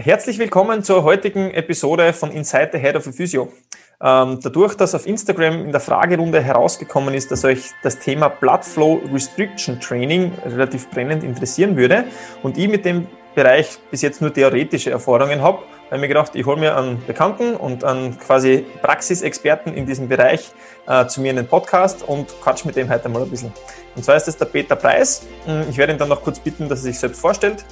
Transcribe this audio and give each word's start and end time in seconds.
Herzlich 0.00 0.38
willkommen 0.38 0.84
zur 0.84 1.02
heutigen 1.02 1.50
Episode 1.50 2.12
von 2.12 2.30
Inside 2.30 2.70
the 2.72 2.78
Head 2.78 2.94
of 2.94 3.08
a 3.08 3.10
Physio. 3.10 3.52
Ähm, 4.00 4.38
dadurch, 4.40 4.76
dass 4.76 4.94
auf 4.94 5.08
Instagram 5.08 5.64
in 5.64 5.72
der 5.72 5.80
Fragerunde 5.80 6.40
herausgekommen 6.40 7.14
ist, 7.14 7.32
dass 7.32 7.44
euch 7.44 7.70
das 7.82 7.98
Thema 7.98 8.28
Blood 8.28 8.64
Flow 8.64 9.00
Restriction 9.12 9.80
Training 9.80 10.30
relativ 10.46 10.88
brennend 10.90 11.24
interessieren 11.24 11.76
würde 11.76 12.04
und 12.44 12.56
ich 12.56 12.68
mit 12.68 12.84
dem 12.84 13.08
Bereich 13.34 13.76
bis 13.90 14.02
jetzt 14.02 14.20
nur 14.20 14.32
theoretische 14.32 14.92
Erfahrungen 14.92 15.42
habe, 15.42 15.58
habe 15.86 15.96
ich 15.96 16.00
mir 16.00 16.08
gedacht, 16.08 16.36
ich 16.36 16.46
hole 16.46 16.60
mir 16.60 16.76
einen 16.76 17.04
Bekannten 17.04 17.56
und 17.56 17.82
einen 17.82 18.16
quasi 18.20 18.64
Praxisexperten 18.80 19.74
in 19.74 19.84
diesem 19.84 20.06
Bereich 20.06 20.52
äh, 20.86 21.06
zu 21.06 21.20
mir 21.20 21.30
in 21.30 21.36
den 21.36 21.48
Podcast 21.48 22.04
und 22.04 22.40
quatsch 22.40 22.64
mit 22.64 22.76
dem 22.76 22.88
heute 22.88 23.08
mal 23.08 23.22
ein 23.22 23.30
bisschen. 23.30 23.52
Und 23.96 24.04
zwar 24.04 24.14
ist 24.14 24.28
das 24.28 24.36
der 24.36 24.44
Peter 24.44 24.76
Preis. 24.76 25.26
Ich 25.68 25.76
werde 25.76 25.92
ihn 25.92 25.98
dann 25.98 26.08
noch 26.08 26.22
kurz 26.22 26.38
bitten, 26.38 26.68
dass 26.68 26.80
er 26.80 26.84
sich 26.84 27.00
selbst 27.00 27.20
vorstellt 27.20 27.64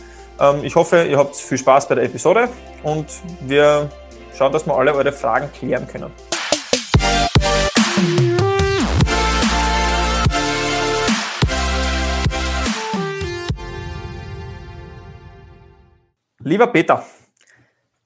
ich 0.62 0.76
hoffe, 0.76 1.04
ihr 1.04 1.16
habt 1.16 1.34
viel 1.34 1.56
Spaß 1.56 1.88
bei 1.88 1.94
der 1.94 2.04
Episode 2.04 2.48
und 2.82 3.06
wir 3.40 3.90
schauen, 4.36 4.52
dass 4.52 4.66
wir 4.66 4.74
alle 4.74 4.94
eure 4.94 5.12
Fragen 5.12 5.50
klären 5.52 5.88
können. 5.88 6.12
Lieber 16.40 16.68
Peter, 16.68 17.04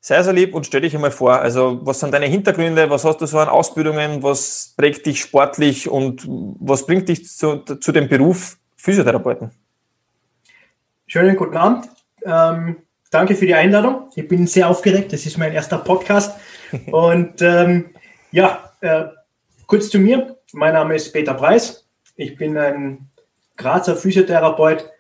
sei 0.00 0.22
so 0.22 0.30
lieb 0.30 0.54
und 0.54 0.64
stell 0.64 0.80
dich 0.80 0.94
einmal 0.94 1.10
vor. 1.10 1.34
Also, 1.34 1.80
was 1.84 2.00
sind 2.00 2.14
deine 2.14 2.26
Hintergründe? 2.26 2.88
Was 2.88 3.04
hast 3.04 3.18
du 3.18 3.26
so 3.26 3.38
an 3.38 3.48
Ausbildungen? 3.48 4.22
Was 4.22 4.72
prägt 4.76 5.04
dich 5.04 5.20
sportlich 5.20 5.88
und 5.88 6.26
was 6.26 6.86
bringt 6.86 7.08
dich 7.08 7.28
zu, 7.28 7.58
zu 7.58 7.92
dem 7.92 8.08
Beruf 8.08 8.56
Physiotherapeuten? 8.76 9.50
Schönen 11.06 11.36
guten 11.36 11.56
Abend. 11.56 11.88
Ähm, 12.24 12.76
danke 13.10 13.34
für 13.34 13.46
die 13.46 13.54
Einladung. 13.54 14.10
Ich 14.14 14.28
bin 14.28 14.46
sehr 14.46 14.68
aufgeregt. 14.68 15.12
Das 15.12 15.26
ist 15.26 15.38
mein 15.38 15.52
erster 15.52 15.78
Podcast. 15.78 16.38
Und 16.86 17.42
ähm, 17.42 17.90
ja, 18.32 18.72
äh, 18.80 19.04
kurz 19.66 19.90
zu 19.90 19.98
mir. 19.98 20.36
Mein 20.52 20.74
Name 20.74 20.96
ist 20.96 21.12
Peter 21.12 21.34
Preis. 21.34 21.86
Ich 22.16 22.36
bin 22.36 22.56
ein 22.56 23.08
Grazer 23.56 23.96
Physiotherapeut 23.96 24.90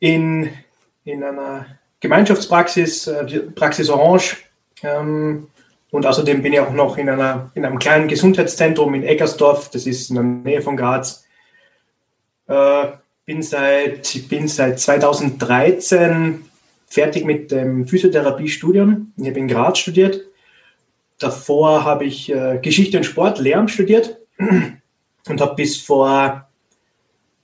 in, 0.00 0.50
in 1.04 1.22
einer 1.22 1.66
Gemeinschaftspraxis, 2.00 3.06
äh, 3.06 3.40
Praxis 3.54 3.88
Orange. 3.88 4.36
Ähm, 4.82 5.48
und 5.90 6.06
außerdem 6.06 6.42
bin 6.42 6.52
ich 6.52 6.60
auch 6.60 6.72
noch 6.72 6.98
in, 6.98 7.08
einer, 7.08 7.50
in 7.54 7.64
einem 7.64 7.78
kleinen 7.78 8.08
Gesundheitszentrum 8.08 8.94
in 8.94 9.04
Eckersdorf, 9.04 9.70
das 9.70 9.86
ist 9.86 10.10
in 10.10 10.16
der 10.16 10.24
Nähe 10.24 10.60
von 10.60 10.76
Graz. 10.76 11.24
Äh, 12.48 12.86
bin 13.26 13.42
seit, 13.42 14.14
ich 14.14 14.28
bin 14.28 14.48
seit 14.48 14.78
2013 14.78 16.44
fertig 16.86 17.24
mit 17.24 17.50
dem 17.50 17.86
Physiotherapiestudium. 17.86 19.12
Ich 19.16 19.26
habe 19.26 19.38
in 19.38 19.48
Graz 19.48 19.78
studiert. 19.78 20.20
Davor 21.18 21.84
habe 21.84 22.04
ich 22.04 22.30
äh, 22.30 22.58
Geschichte 22.60 22.96
und 22.98 23.04
Sport, 23.04 23.38
Lehramt 23.38 23.70
studiert 23.70 24.18
und 24.38 25.40
habe 25.40 25.54
bis 25.54 25.80
vor 25.80 26.48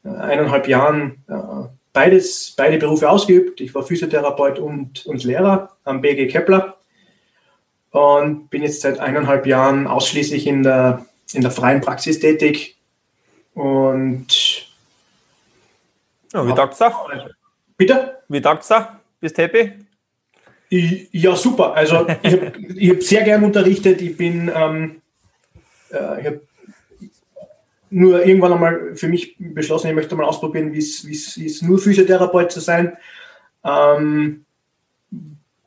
äh, 0.04 0.08
eineinhalb 0.08 0.68
Jahren 0.68 1.24
äh, 1.28 1.68
beides, 1.92 2.52
beide 2.56 2.78
Berufe 2.78 3.08
ausgeübt. 3.08 3.60
Ich 3.60 3.74
war 3.74 3.82
Physiotherapeut 3.82 4.58
und, 4.58 5.06
und 5.06 5.24
Lehrer 5.24 5.76
am 5.84 6.00
BG 6.00 6.26
Kepler 6.26 6.76
und 7.90 8.50
bin 8.50 8.62
jetzt 8.62 8.82
seit 8.82 8.98
eineinhalb 8.98 9.46
Jahren 9.46 9.86
ausschließlich 9.86 10.46
in 10.46 10.62
der, 10.62 11.06
in 11.32 11.42
der 11.42 11.50
freien 11.50 11.80
Praxis 11.80 12.20
tätig 12.20 12.76
und 13.54 14.49
ja, 16.32 16.46
wie 16.46 16.54
tagt's 16.54 16.78
da? 16.78 17.06
Bitte? 17.76 18.18
Wie 18.28 18.40
tagt's 18.40 18.68
da? 18.68 19.00
Bist 19.20 19.36
du 19.38 19.42
happy? 19.42 19.72
Ich, 20.68 21.08
ja, 21.12 21.34
super. 21.34 21.74
Also 21.74 22.06
ich 22.22 22.32
habe 22.32 22.52
hab 22.56 23.02
sehr 23.02 23.22
gern 23.24 23.44
unterrichtet. 23.44 24.00
Ich 24.00 24.16
bin, 24.16 24.50
ähm, 24.54 25.02
äh, 25.90 26.20
ich 26.20 26.26
habe 26.26 26.40
nur 27.90 28.24
irgendwann 28.24 28.52
einmal 28.52 28.94
für 28.94 29.08
mich 29.08 29.36
beschlossen, 29.38 29.88
ich 29.88 29.94
möchte 29.94 30.14
mal 30.14 30.24
ausprobieren, 30.24 30.72
wie 30.72 30.78
es 30.78 31.04
ist, 31.04 31.62
nur 31.62 31.78
Physiotherapeut 31.78 32.52
zu 32.52 32.60
sein. 32.60 32.96
Ähm, 33.64 34.44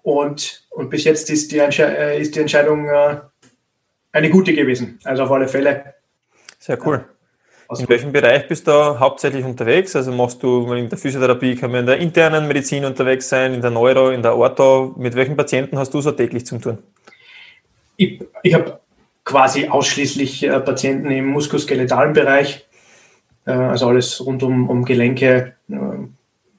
und, 0.02 0.66
und 0.70 0.90
bis 0.90 1.04
jetzt 1.04 1.30
ist 1.30 1.52
die, 1.52 1.60
äh, 1.60 2.22
ist 2.22 2.36
die 2.36 2.40
Entscheidung 2.40 2.88
äh, 2.88 3.20
eine 4.14 4.30
gute 4.30 4.54
gewesen. 4.54 5.00
Also 5.04 5.24
auf 5.24 5.32
alle 5.32 5.48
Fälle. 5.48 5.96
Sehr 6.60 6.80
cool. 6.86 7.06
In 7.70 7.90
welchem 7.90 8.12
Bereich 8.12 8.48
bist 8.48 8.68
du 8.68 9.00
hauptsächlich 9.00 9.46
unterwegs? 9.46 9.96
Also 9.96 10.12
machst 10.12 10.44
du 10.44 10.72
in 10.74 10.90
der 10.90 10.98
Physiotherapie, 10.98 11.56
kann 11.56 11.72
man 11.72 11.82
in 11.82 11.86
der 11.86 11.98
internen 11.98 12.48
Medizin 12.48 12.86
unterwegs 12.86 13.30
sein, 13.30 13.54
in 13.54 13.62
der 13.62 13.72
Neuro, 13.72 14.10
in 14.12 14.22
der 14.22 14.36
Ortho? 14.36 14.94
Mit 14.98 15.16
welchen 15.16 15.36
Patienten 15.36 15.78
hast 15.78 15.94
du 15.94 16.02
so 16.02 16.12
täglich 16.12 16.46
zu 16.46 16.58
tun? 16.60 16.78
Ich, 17.98 18.22
ich 18.44 18.54
habe 18.54 18.80
quasi 19.24 19.68
ausschließlich 19.68 20.44
äh, 20.44 20.60
Patienten 20.60 21.10
im 21.12 21.28
muskuloskeletalen 21.28 22.14
Bereich, 22.14 22.66
äh, 23.46 23.52
also 23.52 23.88
alles 23.88 24.24
rund 24.26 24.44
um, 24.44 24.70
um 24.70 24.84
Gelenke, 24.86 25.56
äh, 25.70 25.76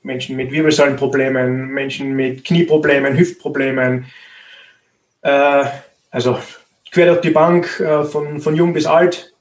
Menschen 0.02 0.36
mit 0.36 0.50
Wirbelsäulenproblemen, 0.50 1.68
Menschen 1.68 2.14
mit 2.14 2.44
Knieproblemen, 2.44 3.16
Hüftproblemen, 3.16 4.04
also 5.22 6.38
quer 6.92 7.06
durch 7.06 7.22
die 7.22 7.30
Bank, 7.30 7.82
von, 8.10 8.38
von 8.38 8.54
jung 8.54 8.74
bis 8.74 8.84
alt 8.84 9.32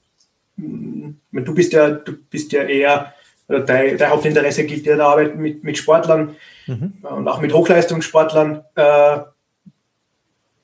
du 1.42 1.54
bist 1.54 1.72
ja, 1.72 1.90
du 1.90 2.12
bist 2.30 2.52
ja 2.52 2.62
eher, 2.62 3.12
oder 3.48 3.60
dein, 3.60 3.98
dein 3.98 4.10
Hauptinteresse 4.10 4.64
gilt 4.64 4.86
ja 4.86 4.96
der 4.96 5.06
Arbeit 5.06 5.36
mit, 5.36 5.64
mit 5.64 5.76
Sportlern 5.76 6.36
mhm. 6.66 6.94
und 7.02 7.28
auch 7.28 7.40
mit 7.40 7.52
Hochleistungssportlern. 7.52 8.64
Äh, 8.74 9.18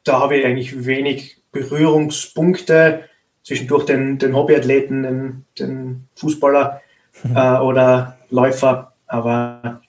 da 0.04 0.20
habe 0.20 0.36
ich 0.36 0.46
eigentlich 0.46 0.86
wenig 0.86 1.42
Berührungspunkte 1.52 3.04
zwischendurch 3.42 3.84
den, 3.84 4.18
den 4.18 4.34
Hobbyathleten, 4.34 5.02
den, 5.02 5.44
den 5.58 6.08
Fußballer 6.16 6.80
mhm. 7.24 7.36
äh, 7.36 7.58
oder 7.58 8.16
Läufer, 8.30 8.92
aber 9.06 9.80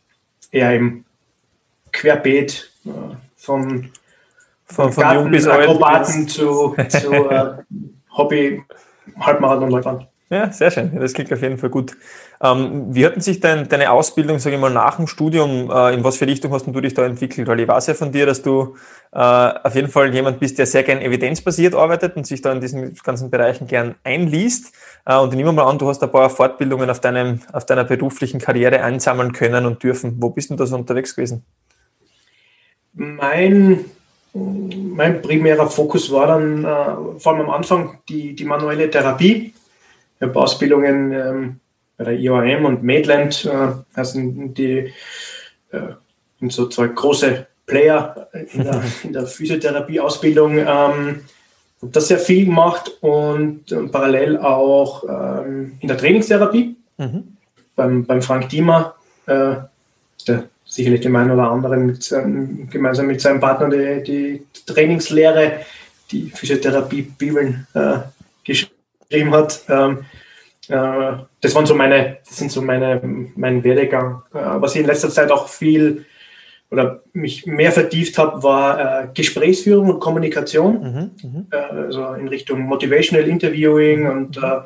eher 0.52 0.75
im 0.75 1.06
Querbeet 1.91 2.72
äh, 2.86 2.90
von, 3.36 3.90
von, 4.66 4.91
von 4.91 5.03
Garten, 5.03 5.31
bis 5.31 5.47
Akrobaten 5.47 6.28
zu, 6.28 6.75
zu 6.90 7.30
äh, 7.30 7.58
Hobby 8.18 8.64
Halbmarathonläufern. 9.20 10.08
Ja, 10.31 10.50
sehr 10.50 10.72
schön. 10.72 10.97
Das 10.97 11.14
klingt 11.14 11.34
auf 11.34 11.42
jeden 11.42 11.58
Fall 11.58 11.69
gut. 11.69 11.92
Ähm, 12.42 12.96
wie 12.96 13.06
hat 13.06 13.22
sich 13.22 13.42
dein, 13.42 13.68
deine 13.68 13.92
Ausbildung, 13.92 14.40
sage 14.40 14.56
ich 14.56 14.62
mal, 14.62 14.72
nach 14.72 14.96
dem 14.96 15.08
Studium, 15.08 15.69
äh, 15.69 15.94
in 15.94 16.06
was 16.06 16.16
für 16.16 16.25
Richtung 16.25 16.53
hast 16.53 16.66
du 16.66 16.80
dich 16.80 16.94
da 16.94 17.06
entwickelt? 17.06 17.50
Weil 17.50 17.59
ich 17.59 17.68
weiß 17.68 17.88
ja 17.88 17.96
von 17.96 18.14
dir, 18.14 18.25
dass 18.25 18.41
du 18.41 18.78
äh, 19.12 19.20
auf 19.20 19.75
jeden 19.75 19.90
Fall 19.90 20.14
jemand 20.14 20.40
bist, 20.40 20.58
der 20.58 20.68
sehr 20.68 20.84
gern 20.84 21.02
evidenzbasiert 21.02 21.75
arbeitet 21.75 22.16
und 22.16 22.25
sich 22.25 22.41
da 22.41 22.53
in 22.53 22.62
diesen 22.62 22.94
ganzen 23.03 23.30
Bereichen 23.30 23.68
gern 23.68 23.96
einliest. 24.06 24.74
Äh, 25.06 25.18
und 25.18 25.34
ich 25.34 25.36
nehme 25.36 25.52
mal 25.52 25.66
an, 25.66 25.78
du 25.78 25.90
hast 25.90 26.02
ein 26.02 26.09
paar 26.09 26.30
Fortbildungen 26.30 26.90
auf, 26.90 27.02
deinem, 27.02 27.41
auf 27.52 27.66
deiner 27.66 27.84
beruflichen 27.84 28.40
Karriere 28.40 28.81
einsammeln 28.81 29.34
können 29.34 29.66
und 29.66 29.84
dürfen. 29.84 30.16
Wo 30.22 30.30
bist 30.30 30.50
du 30.50 30.56
da 30.56 30.66
so 30.66 30.78
unterwegs 30.78 31.14
gewesen? 31.14 31.44
Mein 32.94 33.84
mein 34.34 35.22
primärer 35.22 35.70
Fokus 35.70 36.09
war 36.09 36.28
dann 36.28 36.64
äh, 36.64 37.20
vor 37.20 37.34
allem 37.34 37.41
am 37.41 37.50
Anfang 37.50 38.00
die, 38.08 38.34
die 38.34 38.46
manuelle 38.46 38.90
Therapie. 38.90 39.53
Ich 40.22 40.28
habe 40.28 40.40
Ausbildungen 40.40 41.12
ähm, 41.12 41.59
bei 41.98 42.04
der 42.04 42.20
IOM 42.20 42.66
und 42.66 42.84
Maitland, 42.84 43.44
äh, 43.44 43.72
das 43.96 44.14
sind 44.14 44.54
die 44.56 44.94
äh, 45.72 45.94
sind 46.40 46.54
so 46.54 46.68
zwei 46.68 46.90
große 46.90 47.48
Player 47.66 48.30
in 48.54 48.64
der, 48.64 48.84
in 49.04 49.14
der 49.14 49.26
Physiotherapie-Ausbildung. 49.26 50.59
Ähm, 50.59 50.66
habe 50.68 51.92
das 51.92 52.09
sehr 52.09 52.20
viel 52.20 52.46
gemacht 52.46 52.92
und 53.02 53.72
äh, 53.72 53.88
parallel 53.88 54.38
auch 54.38 55.04
ähm, 55.09 55.78
in 55.80 55.88
der 55.88 55.98
Trainingstherapie 55.98 56.76
mhm. 57.00 57.38
beim, 57.76 58.06
beim 58.06 58.22
Frank 58.22 58.50
Diemer, 58.50 58.94
äh, 59.26 59.56
der 60.28 60.44
sicherlich 60.66 61.02
dem 61.02 61.16
einen 61.16 61.32
oder 61.32 61.50
anderen 61.50 61.88
mit 61.88 62.03
seinem, 62.03 62.70
gemeinsam 62.70 63.08
mit 63.08 63.22
seinem 63.22 63.40
Partner 63.40 63.70
die, 63.70 64.03
die 64.03 64.46
Trainingslehre, 64.68 65.62
die 66.12 66.29
Physiotherapie-Bibeln 66.29 67.66
äh, 67.73 67.97
geschrieben 68.44 68.71
hat. 69.31 69.63
Ähm, 69.69 70.05
äh, 70.69 71.23
das 71.41 71.55
waren 71.55 71.66
so 71.66 71.75
meine, 71.75 72.17
das 72.25 72.37
sind 72.37 72.52
so 72.52 72.61
meine, 72.61 73.02
mein 73.35 73.63
Werdegang. 73.63 74.23
Äh, 74.34 74.40
was 74.40 74.75
ich 74.75 74.81
in 74.81 74.87
letzter 74.87 75.09
Zeit 75.09 75.31
auch 75.31 75.47
viel 75.47 76.05
oder 76.69 77.02
mich 77.13 77.46
mehr 77.46 77.72
vertieft 77.72 78.17
habe, 78.17 78.41
war 78.43 78.79
äh, 78.79 79.08
Gesprächsführung 79.13 79.90
und 79.90 79.99
Kommunikation. 79.99 80.81
Mhm, 80.81 81.29
mhm. 81.29 81.47
Äh, 81.52 81.58
also 81.58 82.13
in 82.13 82.28
Richtung 82.29 82.61
Motivational 82.61 83.28
Interviewing 83.28 84.08
und 84.08 84.37
äh, 84.37 84.61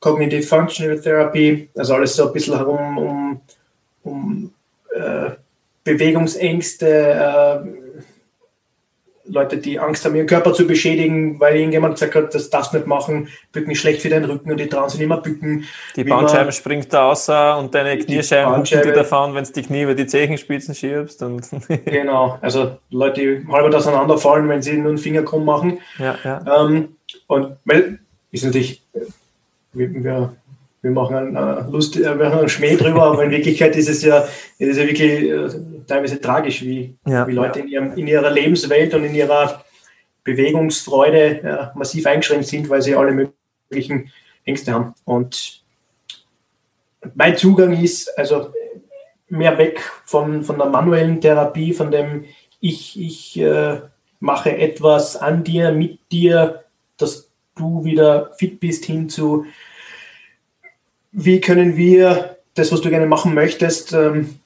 Cognitive 0.00 0.42
Functional 0.42 1.00
Therapy. 1.00 1.70
Also 1.76 1.94
alles 1.94 2.14
so 2.14 2.26
ein 2.26 2.32
bisschen 2.32 2.56
herum 2.56 2.98
um, 2.98 3.40
um 4.02 4.52
äh, 4.94 5.30
Bewegungsängste, 5.84 7.66
Leute, 9.32 9.56
die 9.56 9.78
Angst 9.78 10.04
haben, 10.04 10.14
ihren 10.14 10.26
Körper 10.26 10.52
zu 10.52 10.66
beschädigen, 10.66 11.40
weil 11.40 11.56
irgendjemand 11.56 11.94
gesagt 11.94 12.14
hat, 12.14 12.34
das 12.34 12.50
darfst 12.50 12.74
nicht 12.74 12.86
machen, 12.86 13.28
Bücken 13.50 13.70
ist 13.70 13.78
schlecht 13.78 14.02
für 14.02 14.10
deinen 14.10 14.26
Rücken 14.26 14.50
und 14.50 14.60
die 14.60 14.68
trauen 14.68 14.88
sich 14.88 15.00
nicht 15.00 15.08
mehr 15.08 15.18
bücken. 15.18 15.64
Die 15.96 16.04
Bandscheibe 16.04 16.52
springt 16.52 16.92
da 16.92 17.10
außer 17.10 17.58
und 17.58 17.74
deine 17.74 17.98
Kniescheiben 17.98 18.56
huschen 18.56 18.82
dir 18.82 18.92
davon, 18.92 19.34
wenn 19.34 19.44
du 19.44 19.52
die 19.52 19.62
Knie 19.62 19.82
über 19.82 19.94
die 19.94 20.06
Zehenspitzen 20.06 20.74
schiebst. 20.74 21.22
Und 21.22 21.48
genau, 21.86 22.38
also 22.40 22.76
Leute, 22.90 23.20
die 23.20 23.52
halber 23.52 23.76
auseinanderfallen, 23.76 24.48
wenn 24.48 24.62
sie 24.62 24.74
nur 24.74 24.90
einen 24.90 24.98
Finger 24.98 25.22
krumm 25.22 25.44
machen. 25.44 25.78
Ja, 25.98 26.16
ja. 26.24 26.66
Ähm, 26.66 26.96
und 27.26 27.56
weil, 27.64 27.98
ist 28.30 28.44
natürlich, 28.44 28.82
wir, 29.72 29.92
wir 29.94 30.36
wir 30.82 30.90
machen 30.90 31.16
einen, 31.16 31.36
äh, 31.36 31.70
Lust, 31.70 31.96
äh, 31.96 32.18
wir 32.18 32.28
machen 32.28 32.40
einen 32.40 32.48
Schmäh 32.48 32.76
drüber, 32.76 33.04
aber 33.04 33.24
in 33.24 33.30
Wirklichkeit 33.30 33.76
ist 33.76 33.88
es 33.88 34.02
ja, 34.02 34.26
ist 34.58 34.68
es 34.68 34.76
ja 34.76 34.86
wirklich 34.86 35.30
äh, 35.30 35.48
teilweise 35.86 36.20
tragisch, 36.20 36.62
wie, 36.62 36.96
ja, 37.06 37.26
wie 37.26 37.32
Leute 37.32 37.60
ja. 37.60 37.64
in, 37.64 37.70
ihrem, 37.70 37.96
in 37.96 38.06
ihrer 38.08 38.30
Lebenswelt 38.30 38.92
und 38.94 39.04
in 39.04 39.14
ihrer 39.14 39.64
Bewegungsfreude 40.24 41.42
äh, 41.42 41.78
massiv 41.78 42.06
eingeschränkt 42.06 42.46
sind, 42.46 42.68
weil 42.68 42.82
sie 42.82 42.96
alle 42.96 43.12
möglichen 43.12 44.10
Ängste 44.44 44.72
haben. 44.72 44.94
Und 45.04 45.62
mein 47.14 47.36
Zugang 47.36 47.80
ist 47.80 48.16
also 48.18 48.52
mehr 49.28 49.56
weg 49.58 49.80
von, 50.04 50.42
von 50.42 50.58
der 50.58 50.68
manuellen 50.68 51.20
Therapie, 51.20 51.72
von 51.72 51.90
dem 51.90 52.24
ich, 52.60 53.00
ich 53.00 53.40
äh, 53.40 53.80
mache 54.20 54.56
etwas 54.56 55.16
an 55.16 55.42
dir, 55.42 55.72
mit 55.72 55.98
dir, 56.10 56.64
dass 56.96 57.30
du 57.56 57.84
wieder 57.84 58.32
fit 58.34 58.60
bist, 58.60 58.84
hin 58.84 59.08
zu 59.08 59.46
wie 61.12 61.40
können 61.40 61.76
wir 61.76 62.36
das, 62.54 62.72
was 62.72 62.80
du 62.80 62.90
gerne 62.90 63.06
machen 63.06 63.34
möchtest, 63.34 63.92
ähm, 63.92 64.38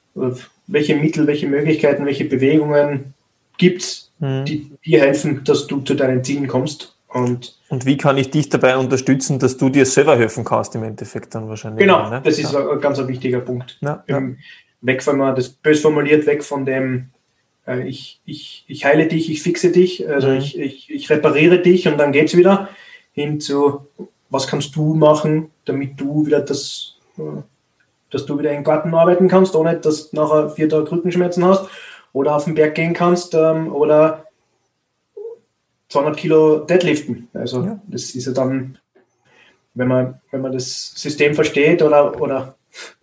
welche 0.67 0.95
Mittel, 0.95 1.27
welche 1.27 1.47
Möglichkeiten, 1.47 2.05
welche 2.05 2.25
Bewegungen 2.25 3.13
gibt 3.57 3.81
es, 3.81 4.11
mhm. 4.19 4.45
die 4.45 4.71
dir 4.85 4.99
helfen, 4.99 5.43
dass 5.43 5.67
du 5.67 5.81
zu 5.81 5.95
deinen 5.95 6.23
Zielen 6.23 6.47
kommst. 6.47 6.95
Und, 7.07 7.57
und 7.69 7.85
wie 7.85 7.97
kann 7.97 8.17
ich 8.17 8.31
dich 8.31 8.49
dabei 8.49 8.77
unterstützen, 8.77 9.39
dass 9.39 9.57
du 9.57 9.69
dir 9.69 9.85
selber 9.85 10.17
helfen 10.17 10.43
kannst, 10.43 10.75
im 10.75 10.83
Endeffekt 10.83 11.33
dann 11.33 11.47
wahrscheinlich. 11.47 11.79
Genau, 11.79 12.09
ne? 12.09 12.21
das 12.23 12.37
ist 12.37 12.51
ja. 12.51 12.69
ein 12.69 12.81
ganz 12.81 12.99
ein 12.99 13.07
wichtiger 13.07 13.39
Punkt. 13.39 13.77
Ja, 13.81 14.03
ja. 14.07 14.21
Weg 14.81 15.01
von 15.01 15.19
das 15.19 15.49
bös 15.49 15.79
formuliert, 15.79 16.25
weg 16.27 16.43
von 16.43 16.65
dem, 16.65 17.09
äh, 17.65 17.87
ich, 17.87 18.19
ich, 18.25 18.65
ich 18.67 18.85
heile 18.85 19.07
dich, 19.07 19.31
ich 19.31 19.41
fixe 19.41 19.71
dich, 19.71 20.07
also 20.07 20.29
mhm. 20.29 20.37
ich, 20.37 20.59
ich, 20.59 20.89
ich 20.89 21.09
repariere 21.09 21.59
dich 21.59 21.87
und 21.87 21.97
dann 21.97 22.11
geht 22.11 22.27
es 22.27 22.37
wieder, 22.37 22.69
hin 23.13 23.39
zu, 23.39 23.87
was 24.29 24.47
kannst 24.47 24.75
du 24.75 24.93
machen, 24.93 25.51
damit 25.65 25.99
du 25.99 26.25
wieder 26.25 26.41
das, 26.41 26.95
äh, 27.17 27.41
dass 28.11 28.25
du 28.25 28.37
wieder 28.39 28.51
im 28.51 28.63
Garten 28.63 28.93
arbeiten 28.93 29.27
kannst, 29.27 29.55
ohne 29.55 29.77
dass 29.77 30.11
du 30.11 30.15
nachher 30.15 30.49
vier 30.49 30.69
Tage 30.69 30.91
Rückenschmerzen 30.91 31.45
hast 31.45 31.67
oder 32.13 32.35
auf 32.35 32.45
den 32.45 32.55
Berg 32.55 32.75
gehen 32.75 32.93
kannst 32.93 33.33
ähm, 33.33 33.73
oder 33.73 34.25
200 35.89 36.17
Kilo 36.17 36.59
deadliften. 36.59 37.29
Also 37.33 37.63
ja. 37.63 37.79
das 37.87 38.11
ist 38.11 38.25
ja 38.25 38.33
dann, 38.33 38.77
wenn 39.73 39.87
man, 39.87 40.21
wenn 40.31 40.41
man 40.41 40.51
das 40.51 40.93
System 40.95 41.33
versteht 41.33 41.81
oder, 41.81 42.19
oder 42.19 42.55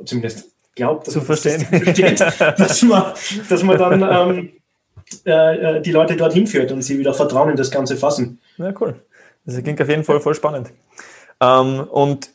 zumindest 0.04 0.50
glaubt, 0.74 1.06
dass 1.06 1.14
Zu 1.14 1.20
verstehen. 1.20 1.66
Das 1.70 1.82
versteht, 1.82 2.20
dass, 2.58 2.82
man, 2.82 3.12
dass 3.48 3.62
man 3.62 3.78
dann 3.78 4.02
ähm, 4.02 4.50
äh, 5.26 5.76
äh, 5.76 5.80
die 5.80 5.92
Leute 5.92 6.16
dorthin 6.16 6.46
führt 6.46 6.72
und 6.72 6.82
sie 6.82 6.98
wieder 6.98 7.14
Vertrauen 7.14 7.50
in 7.50 7.56
das 7.56 7.70
Ganze 7.70 7.96
fassen. 7.96 8.40
Ja, 8.56 8.72
cool. 8.80 8.94
Das 9.44 9.62
klingt 9.62 9.80
auf 9.80 9.88
jeden 9.88 10.04
Fall 10.04 10.20
voll 10.20 10.34
spannend. 10.34 10.72
Ähm, 11.44 11.80
und 11.90 12.30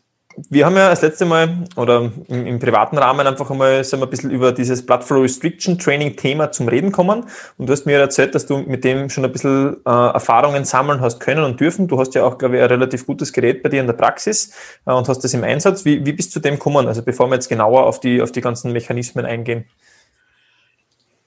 wir 0.50 0.66
haben 0.66 0.76
ja 0.78 0.90
das 0.90 1.02
letzte 1.02 1.26
Mal 1.26 1.66
oder 1.76 2.12
im, 2.28 2.46
im, 2.46 2.60
privaten 2.60 2.98
Rahmen 2.98 3.28
einfach 3.28 3.50
einmal 3.50 3.84
sind 3.84 4.02
ein 4.02 4.10
bisschen 4.10 4.32
über 4.32 4.52
dieses 4.52 4.86
Bloodflow 4.86 5.22
Restriction 5.22 5.78
Training 5.78 6.16
Thema 6.16 6.52
zum 6.52 6.68
Reden 6.68 6.92
kommen. 6.92 7.26
Und 7.58 7.68
du 7.68 7.74
hast 7.74 7.86
mir 7.86 8.00
erzählt, 8.00 8.36
dass 8.36 8.46
du 8.46 8.60
mit 8.60 8.84
dem 8.84 9.10
schon 9.10 9.26
ein 9.26 9.32
bisschen 9.32 9.78
äh, 9.86 9.90
Erfahrungen 9.90 10.64
sammeln 10.64 11.02
hast 11.02 11.20
können 11.20 11.44
und 11.44 11.60
dürfen. 11.60 11.88
Du 11.88 12.00
hast 12.00 12.16
ja 12.16 12.24
auch, 12.24 12.38
glaube 12.38 12.58
ich, 12.58 12.62
ein 12.62 12.70
relativ 12.70 13.06
gutes 13.06 13.34
Gerät 13.34 13.64
bei 13.64 13.70
dir 13.70 13.82
in 13.82 13.88
der 13.88 13.94
Praxis 13.94 14.54
äh, 14.86 14.92
und 14.92 15.08
hast 15.10 15.24
das 15.24 15.34
im 15.34 15.44
Einsatz. 15.44 15.84
Wie, 15.84 16.06
wie 16.06 16.14
bist 16.14 16.30
du 16.30 16.34
zu 16.34 16.40
dem 16.40 16.56
gekommen? 16.56 16.88
Also 16.88 17.02
bevor 17.02 17.28
wir 17.28 17.36
jetzt 17.36 17.50
genauer 17.50 17.86
auf 17.86 18.00
die, 18.00 18.22
auf 18.22 18.32
die 18.32 18.42
ganzen 18.42 18.72
Mechanismen 18.72 19.26
eingehen. 19.26 19.66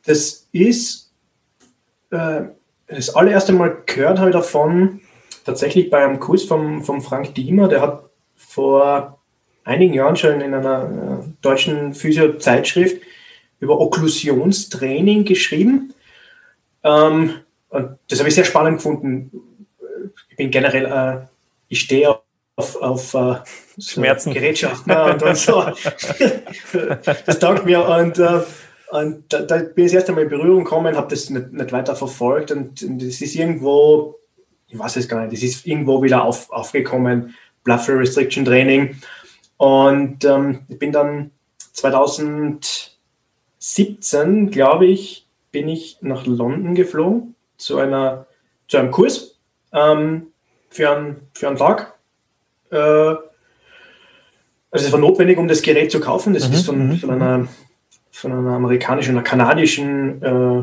Das 0.06 0.49
ist 0.52 1.12
äh, 2.11 2.43
das 2.87 3.14
allererste 3.14 3.52
Mal 3.52 3.76
gehört 3.87 4.19
habe 4.19 4.31
ich 4.31 4.37
davon 4.37 5.00
tatsächlich 5.44 5.90
bei 5.90 6.04
einem 6.04 6.20
Kurs 6.20 6.44
vom, 6.44 6.82
vom 6.82 7.02
Frank 7.02 7.34
Diemer, 7.34 7.68
der 7.68 7.80
hat 7.80 8.04
vor 8.36 9.18
einigen 9.64 9.94
Jahren 9.94 10.16
schon 10.16 10.40
in 10.40 10.54
einer 10.54 11.22
äh, 11.24 11.28
deutschen 11.40 11.94
Physio-Zeitschrift 11.94 13.02
über 13.60 13.80
Okklusionstraining 13.80 15.24
geschrieben. 15.24 15.94
Ähm, 16.82 17.34
und 17.68 17.98
das 18.08 18.18
habe 18.18 18.28
ich 18.28 18.34
sehr 18.34 18.44
spannend 18.44 18.78
gefunden. 18.78 19.30
Ich 20.30 20.36
bin 20.36 20.50
generell, 20.50 20.86
äh, 20.86 21.26
ich 21.68 21.80
stehe 21.80 22.18
auf, 22.56 22.76
auf 22.76 23.14
äh, 23.14 23.36
Schmerzen. 23.80 24.34
Gerätschaften 24.34 24.92
und, 24.92 25.22
und 25.22 25.36
so. 25.36 25.64
das 27.26 27.38
taugt 27.38 27.64
mir 27.64 27.86
und, 27.86 28.18
äh, 28.18 28.40
und 28.90 29.32
da, 29.32 29.40
da, 29.40 29.58
bin 29.58 29.86
ich 29.86 29.94
erst 29.94 30.08
einmal 30.08 30.24
in 30.24 30.30
Berührung 30.30 30.64
gekommen, 30.64 30.96
habe 30.96 31.08
das 31.08 31.30
nicht, 31.30 31.52
nicht 31.52 31.72
weiter 31.72 31.96
verfolgt 31.96 32.50
und, 32.50 32.82
und 32.82 33.02
es 33.02 33.22
ist 33.22 33.34
irgendwo 33.34 34.18
ich 34.72 34.78
weiß 34.78 34.96
es 34.96 35.08
gar 35.08 35.20
nicht, 35.20 35.34
das 35.34 35.42
ist 35.42 35.66
irgendwo 35.66 36.02
wieder 36.02 36.24
auf, 36.24 36.50
aufgekommen, 36.50 37.34
Flow 37.64 37.98
Restriction 37.98 38.44
Training. 38.44 38.96
Und 39.58 40.24
ähm, 40.24 40.60
ich 40.69 40.78
bin 40.78 40.92
dann 40.92 41.30
2017, 41.74 44.50
glaube 44.50 44.86
ich, 44.86 45.26
bin 45.50 45.69
ich 45.69 45.98
nach 46.00 46.24
London 46.26 46.74
geflogen 46.74 47.34
zu, 47.58 47.76
einer, 47.78 48.26
zu 48.66 48.78
einem 48.78 48.90
Kurs 48.90 49.38
ähm, 49.72 50.28
für, 50.70 50.90
einen, 50.90 51.28
für 51.34 51.48
einen 51.48 51.58
Tag. 51.58 51.94
Äh, 52.70 52.76
also 52.76 53.20
es 54.86 54.90
war 54.90 54.98
notwendig, 54.98 55.36
um 55.36 55.48
das 55.48 55.60
Gerät 55.60 55.92
zu 55.92 56.00
kaufen. 56.00 56.32
Das 56.32 56.48
mhm. 56.48 56.54
ist 56.54 56.64
von, 56.64 56.88
mhm. 56.88 56.96
von, 56.96 57.10
einer, 57.10 57.46
von 58.10 58.32
einer 58.32 58.52
amerikanischen 58.52 59.14
oder 59.14 59.22
kanadischen 59.22 60.22
äh, 60.22 60.62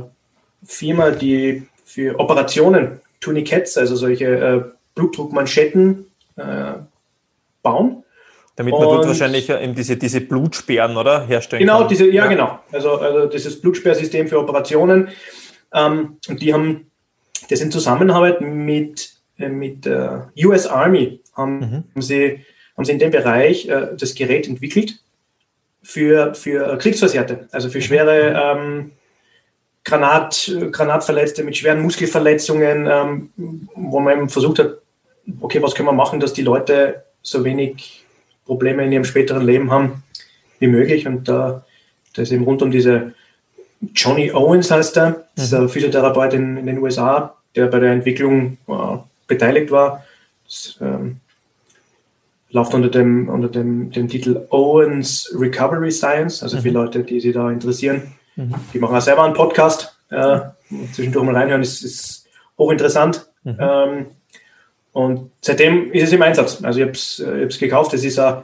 Firma, 0.65 1.11
die 1.11 1.67
für 1.85 2.19
Operationen 2.19 2.99
Tourniquets, 3.19 3.77
also 3.77 3.95
solche 3.95 4.25
äh, 4.25 4.63
Blutdruckmanschetten 4.95 6.05
äh, 6.37 6.73
bauen. 7.61 8.03
Damit 8.55 8.73
man 8.73 8.81
dort 8.81 9.07
wahrscheinlich 9.07 9.49
eben 9.49 9.73
diese, 9.73 9.95
diese 9.95 10.19
Blutsperren, 10.19 10.97
oder? 10.97 11.25
Herstellen 11.25 11.61
Genau, 11.61 11.79
kann. 11.79 11.87
diese, 11.87 12.07
ja, 12.07 12.25
ja, 12.25 12.27
genau. 12.27 12.59
Also, 12.71 12.97
also 12.97 13.27
dieses 13.27 13.61
Blutsperrsystem 13.61 14.27
für 14.27 14.37
Operationen. 14.37 15.09
Ähm, 15.73 16.17
und 16.27 16.41
die 16.41 16.53
haben 16.53 16.89
das 17.49 17.61
in 17.61 17.71
Zusammenarbeit 17.71 18.41
mit, 18.41 19.11
äh, 19.37 19.47
mit 19.49 19.85
äh, 19.85 20.19
US 20.43 20.67
Army 20.67 21.21
haben, 21.35 21.85
mhm. 21.95 22.01
sie, 22.01 22.45
haben 22.75 22.85
sie 22.85 22.91
in 22.91 22.99
dem 22.99 23.11
Bereich 23.11 23.67
äh, 23.69 23.87
das 23.97 24.15
Gerät 24.15 24.47
entwickelt 24.47 24.99
für, 25.81 26.33
für 26.35 26.77
Kriegsversehrte, 26.77 27.47
also 27.51 27.69
für 27.69 27.77
mhm. 27.77 27.83
schwere 27.83 28.57
ähm, 28.57 28.91
Granat, 29.83 30.51
Granatverletzte 30.71 31.43
mit 31.43 31.57
schweren 31.57 31.81
Muskelverletzungen, 31.81 32.87
ähm, 32.89 33.29
wo 33.75 33.99
man 33.99 34.17
eben 34.17 34.29
versucht 34.29 34.59
hat, 34.59 34.77
okay, 35.39 35.61
was 35.61 35.75
können 35.75 35.87
wir 35.87 35.93
machen, 35.93 36.19
dass 36.19 36.33
die 36.33 36.41
Leute 36.41 37.03
so 37.21 37.43
wenig 37.43 38.05
Probleme 38.45 38.83
in 38.85 38.91
ihrem 38.91 39.05
späteren 39.05 39.45
Leben 39.45 39.71
haben 39.71 40.03
wie 40.59 40.67
möglich. 40.67 41.07
Und 41.07 41.27
da, 41.27 41.65
da 42.13 42.21
ist 42.21 42.31
eben 42.31 42.43
rund 42.43 42.61
um 42.61 42.71
diese 42.71 43.13
Johnny 43.95 44.31
Owens 44.31 44.71
heißt 44.71 44.97
er, 44.97 45.25
ein 45.37 45.61
mhm. 45.61 45.69
Physiotherapeut 45.69 46.33
in, 46.33 46.57
in, 46.57 46.65
den 46.65 46.79
USA, 46.79 47.35
der 47.55 47.67
bei 47.67 47.79
der 47.79 47.93
Entwicklung 47.93 48.57
äh, 48.67 48.97
beteiligt 49.27 49.71
war. 49.71 50.03
Das, 50.45 50.77
ähm, 50.81 51.21
läuft 52.51 52.73
unter 52.73 52.89
dem, 52.89 53.29
unter 53.29 53.47
dem, 53.47 53.91
dem 53.91 54.07
Titel 54.07 54.45
Owens 54.49 55.31
Recovery 55.37 55.91
Science, 55.91 56.41
also 56.41 56.59
für 56.59 56.69
mhm. 56.69 56.73
Leute, 56.73 57.03
die 57.03 57.19
sich 57.19 57.33
da 57.33 57.49
interessieren. 57.51 58.13
Mhm. 58.35 58.55
Die 58.73 58.79
machen 58.79 58.95
auch 58.95 59.01
selber 59.01 59.23
einen 59.23 59.33
Podcast. 59.33 59.97
Äh, 60.09 60.39
zwischendurch 60.93 61.25
mal 61.25 61.35
reinhören, 61.35 61.61
ist, 61.61 61.83
ist 61.83 62.27
hochinteressant. 62.57 63.29
Mhm. 63.43 63.57
Ähm, 63.59 64.05
und 64.91 65.31
seitdem 65.41 65.91
ist 65.91 66.03
es 66.03 66.13
im 66.13 66.21
Einsatz. 66.21 66.63
Also 66.63 66.79
ich 66.79 66.85
habe 66.85 66.93
es 66.93 67.19
äh, 67.19 67.47
gekauft. 67.59 67.91
Das 67.93 68.03
ist 68.03 68.19
ein, 68.19 68.43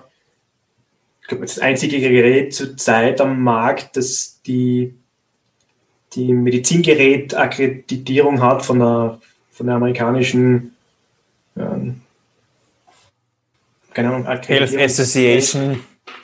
ich 1.22 1.28
glaube, 1.28 1.46
das 1.46 1.60
einzige 1.60 2.00
Gerät 2.00 2.54
zurzeit 2.54 3.20
am 3.20 3.42
Markt, 3.42 3.98
das 3.98 4.42
die, 4.46 4.94
die 6.14 6.34
Medizingerät-Akkreditierung 6.34 8.42
hat 8.42 8.64
von 8.64 8.78
der, 8.80 9.20
von 9.52 9.66
der 9.66 9.78
amerikanischen 9.78 10.76
ähm, 11.58 12.02
keine 13.96 14.10
Ahnung, 14.10 14.28
Health 14.28 14.78
Association. 14.78 15.80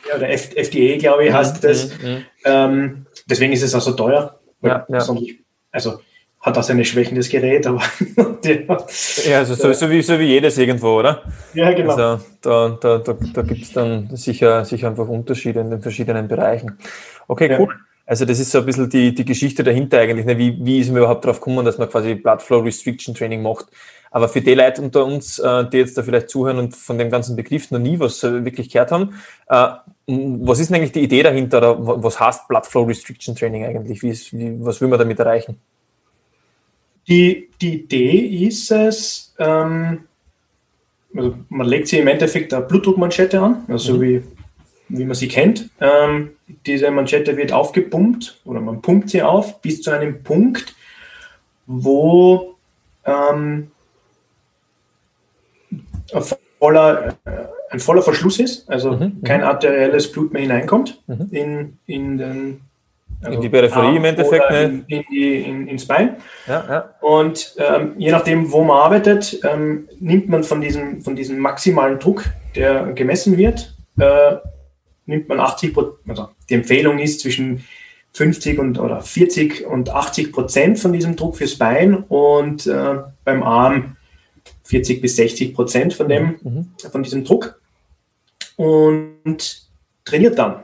Ja, 0.08 0.18
oder 0.18 0.30
FDA, 0.30 0.98
glaube 0.98 1.26
ich, 1.26 1.34
heißt 1.34 1.64
mhm, 1.64 1.68
das. 1.68 2.00
Mhm, 2.00 2.10
mhm. 2.10 2.26
Ähm, 2.44 3.06
deswegen 3.32 3.54
ist 3.54 3.64
es 3.64 3.74
auch 3.74 3.82
so 3.82 3.94
teuer. 3.94 4.40
Ja, 4.62 4.86
ja. 4.88 5.04
Also 5.72 6.02
hat 6.42 6.58
auch 6.58 6.64
seine 6.64 6.86
Schwächen, 6.86 7.16
das 7.16 7.30
Gerät, 7.30 7.66
aber. 7.68 7.82
ja, 8.44 9.38
also 9.38 9.54
so, 9.54 9.72
so, 9.74 9.90
wie, 9.90 10.02
so 10.02 10.20
wie 10.20 10.26
jedes 10.26 10.58
irgendwo, 10.58 11.00
oder? 11.00 11.24
Ja, 11.54 11.72
genau. 11.72 11.92
Also 11.96 12.26
da, 12.42 12.78
da, 12.82 12.98
da, 12.98 13.14
da 13.34 13.42
gibt 13.44 13.62
es 13.62 13.74
dann 13.74 14.16
sicher, 14.16 14.66
sicher 14.66 14.88
einfach 14.88 15.08
Unterschiede 15.08 15.60
in 15.62 15.70
den 15.70 15.82
verschiedenen 15.82 16.28
Bereichen. 16.28 16.78
Okay, 17.28 17.58
cool. 17.60 17.70
Ja. 17.70 17.91
Also 18.12 18.26
das 18.26 18.42
ist 18.42 18.52
so 18.52 18.58
ein 18.58 18.66
bisschen 18.66 18.90
die, 18.90 19.16
die 19.16 19.24
Geschichte 19.24 19.64
dahinter 19.64 20.00
eigentlich. 20.00 20.26
Ne? 20.26 20.38
Wie, 20.38 20.54
wie 20.66 20.80
ist 20.80 20.90
man 20.90 20.98
überhaupt 20.98 21.24
darauf 21.24 21.40
gekommen, 21.40 21.64
dass 21.64 21.78
man 21.78 21.90
quasi 21.90 22.14
Blood 22.14 22.42
Flow 22.42 22.60
Restriction 22.60 23.16
Training 23.16 23.42
macht? 23.42 23.68
Aber 24.12 24.28
für 24.28 24.42
die 24.42 24.54
Leute 24.54 24.82
unter 24.82 25.06
uns, 25.06 25.40
äh, 25.40 25.64
die 25.70 25.78
jetzt 25.78 25.98
da 25.98 26.04
vielleicht 26.04 26.30
zuhören 26.30 26.58
und 26.58 26.76
von 26.76 26.98
dem 26.98 27.10
ganzen 27.10 27.38
Begriff 27.38 27.72
noch 27.72 27.80
nie 27.80 27.98
was 27.98 28.22
äh, 28.26 28.44
wirklich 28.44 28.70
gehört 28.70 28.92
haben, 28.92 29.14
äh, 29.48 29.70
was 30.08 30.60
ist 30.60 30.70
denn 30.70 30.76
eigentlich 30.76 30.92
die 30.92 31.04
Idee 31.04 31.24
dahinter 31.24 31.60
oder 31.60 32.04
was 32.04 32.20
heißt 32.20 32.50
Blood 32.50 32.66
Flow 32.66 32.84
Restriction 32.84 33.34
Training 33.34 33.64
eigentlich? 33.64 34.04
Wie 34.04 34.10
ist, 34.10 34.38
wie, 34.38 34.58
was 34.60 34.82
will 34.82 34.90
man 34.90 35.00
damit 35.00 35.18
erreichen? 35.18 35.56
Die, 37.08 37.48
die 37.62 37.76
Idee 37.76 38.46
ist 38.46 38.72
es, 38.72 39.34
ähm, 39.40 40.00
also 41.16 41.36
man 41.48 41.66
legt 41.66 41.88
sie 41.88 42.00
im 42.00 42.08
Endeffekt 42.10 42.54
eine 42.54 42.66
Blutdruckmanschette 42.66 43.40
an, 43.40 43.64
also 43.70 43.94
mhm. 43.94 44.02
wie, 44.02 44.24
wie 44.92 45.06
man 45.06 45.16
sie 45.16 45.28
kennt. 45.28 45.70
Ähm, 45.80 46.32
diese 46.66 46.92
Manschette 46.92 47.38
wird 47.38 47.52
aufgepumpt 47.52 48.42
oder 48.46 48.60
man 48.60 48.82
pumpt 48.82 49.10
sie 49.10 49.22
auf 49.22 49.62
bis 49.62 49.82
zu 49.82 49.92
einem 49.92 50.24
Punkt, 50.24 50.76
wo 51.66 52.56
ähm, 53.06 53.72
voller, 56.60 57.16
äh, 57.26 57.30
ein 57.72 57.80
voller 57.80 58.02
Verschluss 58.02 58.40
ist, 58.40 58.70
also 58.70 58.92
mhm, 58.92 59.00
mhm, 59.00 59.24
kein 59.24 59.44
arterielles 59.44 60.12
Blut 60.12 60.34
mehr 60.34 60.42
hineinkommt 60.42 61.02
mhm. 61.08 61.28
in, 61.32 61.78
in, 61.88 62.18
den, 62.18 62.62
also 63.22 63.36
in 63.36 63.42
die 63.42 63.50
Peripherie 63.50 63.96
im 63.96 64.06
Endeffekt. 64.06 64.52
Ne? 64.52 64.64
In, 64.64 64.86
in 64.88 65.04
die, 65.10 65.42
in, 65.42 65.68
ins 65.68 65.88
Bein. 65.88 66.18
Ja, 66.48 66.66
ja. 66.70 66.90
Und 67.02 67.56
ähm, 67.58 67.94
je 67.98 68.12
nachdem, 68.12 68.52
wo 68.52 68.64
man 68.64 68.78
arbeitet, 68.78 69.40
ähm, 69.44 69.88
nimmt 70.00 70.30
man 70.30 70.44
von 70.44 70.62
diesem, 70.62 71.02
von 71.02 71.16
diesem 71.16 71.40
maximalen 71.40 72.00
Druck, 72.00 72.26
der 72.56 72.92
gemessen 72.94 73.38
wird, 73.38 73.74
äh, 73.98 74.36
nimmt 75.12 75.30
man 75.30 75.40
80 75.40 75.74
Prozent, 75.74 76.00
also 76.08 76.30
die 76.50 76.56
Empfehlung 76.56 77.00
ist 77.00 77.20
zwischen 77.20 77.64
50 78.14 78.60
und, 78.60 78.80
oder 78.80 79.02
40 79.02 79.66
und 79.66 79.90
80 79.90 80.32
Prozent 80.32 80.80
von 80.80 80.92
diesem 80.92 81.16
Druck 81.16 81.38
fürs 81.38 81.58
Bein 81.58 81.96
und 81.96 82.66
äh, 82.68 82.96
beim 83.24 83.44
Arm 83.44 83.96
40 84.64 85.02
bis 85.02 85.16
60 85.16 85.54
Prozent 85.54 85.94
von, 85.94 86.10
dem, 86.10 86.40
mhm. 86.42 86.72
von 86.92 87.04
diesem 87.04 87.24
Druck 87.24 87.62
und 88.58 89.68
trainiert 90.06 90.38
dann. 90.38 90.64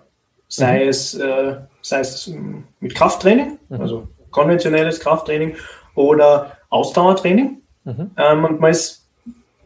Sei, 0.49 0.83
mhm. 0.83 0.89
es, 0.89 1.13
äh, 1.13 1.55
sei 1.81 1.99
es 1.99 2.33
mit 2.79 2.95
Krafttraining, 2.95 3.59
mhm. 3.69 3.81
also 3.81 4.07
konventionelles 4.31 4.99
Krafttraining 4.99 5.55
oder 5.95 6.57
Ausdauertraining. 6.69 7.61
Mhm. 7.85 8.11
Ähm, 8.17 8.45
und 8.45 8.59
man 8.59 8.71
ist 8.71 9.05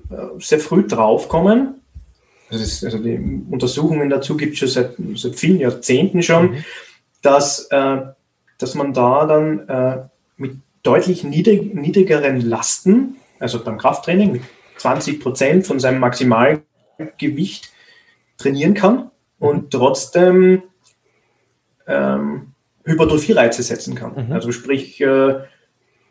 äh, 0.09 0.15
sehr 0.39 0.59
früh 0.59 0.87
draufkommen. 0.87 1.80
Ist, 2.51 2.83
also 2.83 2.97
die 2.97 3.17
Untersuchungen 3.49 4.09
dazu 4.09 4.35
gibt 4.35 4.53
es 4.53 4.59
schon 4.59 4.67
seit, 4.67 4.95
seit 5.15 5.35
vielen 5.35 5.59
Jahrzehnten 5.59 6.21
schon, 6.21 6.51
mhm. 6.51 6.65
dass, 7.21 7.67
äh, 7.71 7.97
dass 8.57 8.75
man 8.75 8.93
da 8.93 9.25
dann 9.25 9.69
äh, 9.69 9.97
mit 10.37 10.57
deutlich 10.83 11.23
niedrig, 11.23 11.73
niedrigeren 11.73 12.41
Lasten 12.41 13.15
also 13.41 13.63
beim 13.63 13.77
Krafttraining 13.77 14.31
mit 14.31 14.43
20 14.77 15.19
Prozent 15.19 15.67
von 15.67 15.79
seinem 15.79 15.99
Maximalgewicht 15.99 17.71
trainieren 18.37 18.73
kann 18.73 19.11
und 19.39 19.63
mhm. 19.63 19.69
trotzdem 19.69 20.63
ähm, 21.87 22.53
Hypertrophie-Reize 22.85 23.63
setzen 23.63 23.95
kann. 23.95 24.27
Mhm. 24.27 24.31
Also 24.31 24.51
sprich, 24.51 25.01
äh, 25.01 25.39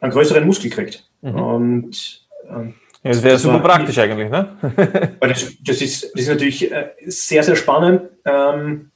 einen 0.00 0.12
größeren 0.12 0.44
Muskel 0.44 0.70
kriegt. 0.70 1.08
Mhm. 1.22 1.34
Und 1.34 2.26
ähm, 2.48 2.74
ja, 3.02 3.10
das 3.10 3.22
wäre 3.22 3.38
super 3.38 3.54
war, 3.54 3.62
praktisch 3.62 3.98
eigentlich, 3.98 4.30
ne? 4.30 4.56
das, 5.20 5.52
das, 5.64 5.80
ist, 5.80 6.10
das 6.12 6.22
ist 6.22 6.28
natürlich 6.28 6.70
äh, 6.70 6.90
sehr, 7.06 7.42
sehr 7.42 7.56
spannend. 7.56 8.02
Ähm, 8.24 8.90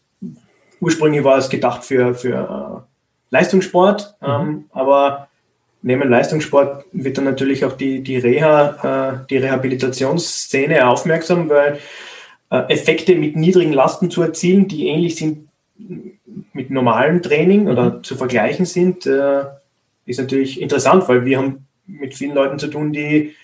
ursprünglich 0.80 1.24
war 1.24 1.38
es 1.38 1.48
gedacht 1.48 1.84
für, 1.84 2.14
für 2.14 2.84
äh, 2.84 2.94
Leistungssport, 3.30 4.16
mhm. 4.20 4.28
ähm, 4.28 4.64
aber 4.72 5.28
neben 5.82 6.08
Leistungssport 6.08 6.84
wird 6.92 7.18
dann 7.18 7.24
natürlich 7.24 7.64
auch 7.64 7.72
die, 7.72 8.02
die 8.02 8.18
Reha, 8.18 9.22
äh, 9.22 9.26
die 9.28 9.38
Rehabilitationsszene 9.38 10.86
aufmerksam, 10.86 11.48
weil 11.48 11.78
äh, 12.50 12.72
Effekte 12.72 13.14
mit 13.14 13.36
niedrigen 13.36 13.72
Lasten 13.72 14.10
zu 14.10 14.22
erzielen, 14.22 14.68
die 14.68 14.88
ähnlich 14.88 15.16
sind 15.16 15.48
mit 16.52 16.70
normalem 16.70 17.22
Training 17.22 17.68
oder 17.68 17.94
mhm. 17.94 18.04
zu 18.04 18.16
vergleichen 18.16 18.66
sind, 18.66 19.06
äh, 19.06 19.44
ist 20.06 20.20
natürlich 20.20 20.60
interessant, 20.60 21.08
weil 21.08 21.24
wir 21.24 21.38
haben 21.38 21.66
mit 21.86 22.14
vielen 22.14 22.34
Leuten 22.34 22.58
zu 22.58 22.68
tun, 22.68 22.92
die, 22.92 23.34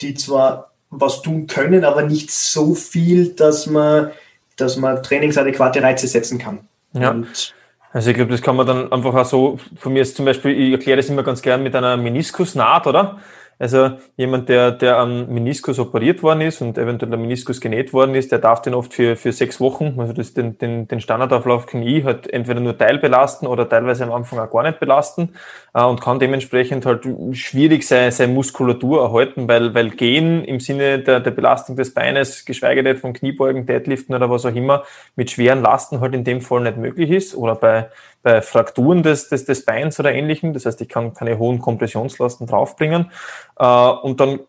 die 0.00 0.14
zwar 0.14 0.70
was 0.90 1.22
tun 1.22 1.46
können, 1.46 1.84
aber 1.84 2.02
nicht 2.02 2.30
so 2.30 2.74
viel, 2.74 3.34
dass 3.34 3.66
man, 3.66 4.10
dass 4.56 4.76
man 4.76 5.02
trainingsadäquate 5.02 5.82
Reize 5.82 6.08
setzen 6.08 6.38
kann. 6.38 6.60
Ja. 6.92 7.10
Und 7.10 7.54
also 7.92 8.10
ich 8.10 8.16
glaube, 8.16 8.30
das 8.30 8.42
kann 8.42 8.56
man 8.56 8.66
dann 8.66 8.92
einfach 8.92 9.14
auch 9.14 9.24
so, 9.24 9.58
von 9.76 9.92
mir 9.92 10.02
ist 10.02 10.16
zum 10.16 10.24
Beispiel, 10.24 10.52
ich 10.52 10.72
erkläre 10.72 10.98
das 10.98 11.08
immer 11.08 11.22
ganz 11.22 11.42
gern 11.42 11.62
mit 11.62 11.74
einer 11.74 11.96
Meniskusnaht, 11.96 12.86
oder? 12.86 13.18
Also 13.60 13.90
jemand, 14.16 14.48
der, 14.48 14.72
der 14.72 14.96
am 14.96 15.28
Meniskus 15.28 15.78
operiert 15.78 16.22
worden 16.22 16.40
ist 16.40 16.62
und 16.62 16.78
eventuell 16.78 17.10
der 17.10 17.18
Meniskus 17.18 17.60
genäht 17.60 17.92
worden 17.92 18.14
ist, 18.14 18.32
der 18.32 18.38
darf 18.38 18.62
den 18.62 18.72
oft 18.72 18.94
für, 18.94 19.16
für 19.16 19.32
sechs 19.32 19.60
Wochen, 19.60 19.96
also 19.98 20.14
das 20.14 20.32
den, 20.32 20.56
den, 20.56 20.88
den 20.88 20.98
Standardauflauf 20.98 21.66
Knie 21.66 22.02
halt 22.02 22.32
entweder 22.32 22.60
nur 22.60 22.78
teilbelasten 22.78 23.46
oder 23.46 23.68
teilweise 23.68 24.04
am 24.04 24.12
Anfang 24.12 24.38
auch 24.38 24.50
gar 24.50 24.62
nicht 24.62 24.80
belasten 24.80 25.34
äh, 25.74 25.82
und 25.82 26.00
kann 26.00 26.18
dementsprechend 26.18 26.86
halt 26.86 27.06
schwierig 27.32 27.86
seine, 27.86 28.10
seine 28.12 28.32
Muskulatur 28.32 29.02
erhalten, 29.02 29.46
weil, 29.46 29.74
weil 29.74 29.90
Gehen 29.90 30.42
im 30.42 30.58
Sinne 30.58 31.00
der, 31.00 31.20
der 31.20 31.30
Belastung 31.30 31.76
des 31.76 31.92
Beines, 31.92 32.46
geschweige 32.46 32.82
denn 32.82 32.96
von 32.96 33.12
Kniebeugen, 33.12 33.66
Deadliften 33.66 34.14
oder 34.14 34.30
was 34.30 34.46
auch 34.46 34.54
immer, 34.54 34.84
mit 35.16 35.30
schweren 35.30 35.60
Lasten 35.60 36.00
halt 36.00 36.14
in 36.14 36.24
dem 36.24 36.40
Fall 36.40 36.62
nicht 36.62 36.78
möglich 36.78 37.10
ist 37.10 37.34
oder 37.34 37.56
bei, 37.56 37.90
bei 38.22 38.42
Frakturen 38.42 39.02
des, 39.02 39.28
des, 39.28 39.44
des 39.44 39.64
Beins 39.64 39.98
oder 39.98 40.12
ähnlichem. 40.12 40.52
Das 40.52 40.66
heißt, 40.66 40.80
ich 40.80 40.88
kann 40.88 41.14
keine 41.14 41.38
hohen 41.38 41.58
Kompressionslasten 41.58 42.46
draufbringen. 42.46 43.10
Äh, 43.60 43.90
und 44.02 44.18
dann 44.18 44.40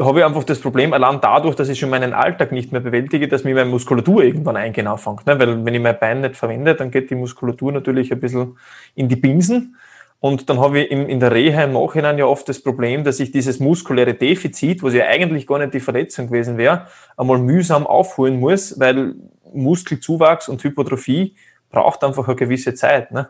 habe 0.00 0.18
ich 0.18 0.24
einfach 0.24 0.44
das 0.44 0.60
Problem, 0.60 0.92
allein 0.92 1.20
dadurch, 1.20 1.54
dass 1.54 1.68
ich 1.68 1.78
schon 1.78 1.90
meinen 1.90 2.12
Alltag 2.12 2.52
nicht 2.52 2.72
mehr 2.72 2.80
bewältige, 2.80 3.28
dass 3.28 3.44
mir 3.44 3.54
meine 3.54 3.70
Muskulatur 3.70 4.24
irgendwann 4.24 4.56
eingehen 4.56 4.86
anfängt. 4.86 5.26
Ne? 5.26 5.38
Weil 5.38 5.64
wenn 5.64 5.74
ich 5.74 5.80
mein 5.80 5.98
Bein 5.98 6.20
nicht 6.20 6.36
verwende, 6.36 6.74
dann 6.74 6.90
geht 6.90 7.10
die 7.10 7.14
Muskulatur 7.14 7.72
natürlich 7.72 8.12
ein 8.12 8.20
bisschen 8.20 8.58
in 8.94 9.08
die 9.08 9.16
Binsen. 9.16 9.76
Und 10.18 10.48
dann 10.48 10.60
habe 10.60 10.80
ich 10.80 10.90
in 10.90 11.20
der 11.20 11.30
Reha 11.30 11.64
im 11.64 11.72
Nachhinein 11.72 12.18
ja 12.18 12.24
oft 12.24 12.48
das 12.48 12.62
Problem, 12.62 13.04
dass 13.04 13.20
ich 13.20 13.30
dieses 13.30 13.60
muskuläre 13.60 14.14
Defizit, 14.14 14.82
was 14.82 14.94
ja 14.94 15.04
eigentlich 15.06 15.46
gar 15.46 15.58
nicht 15.58 15.74
die 15.74 15.80
Verletzung 15.80 16.26
gewesen 16.26 16.56
wäre, 16.56 16.86
einmal 17.16 17.38
mühsam 17.38 17.86
aufholen 17.86 18.40
muss, 18.40 18.80
weil 18.80 19.14
Muskelzuwachs 19.52 20.48
und 20.48 20.64
Hypertrophie 20.64 21.36
braucht 21.70 22.02
einfach 22.02 22.26
eine 22.26 22.36
gewisse 22.36 22.74
Zeit. 22.74 23.12
Ne? 23.12 23.28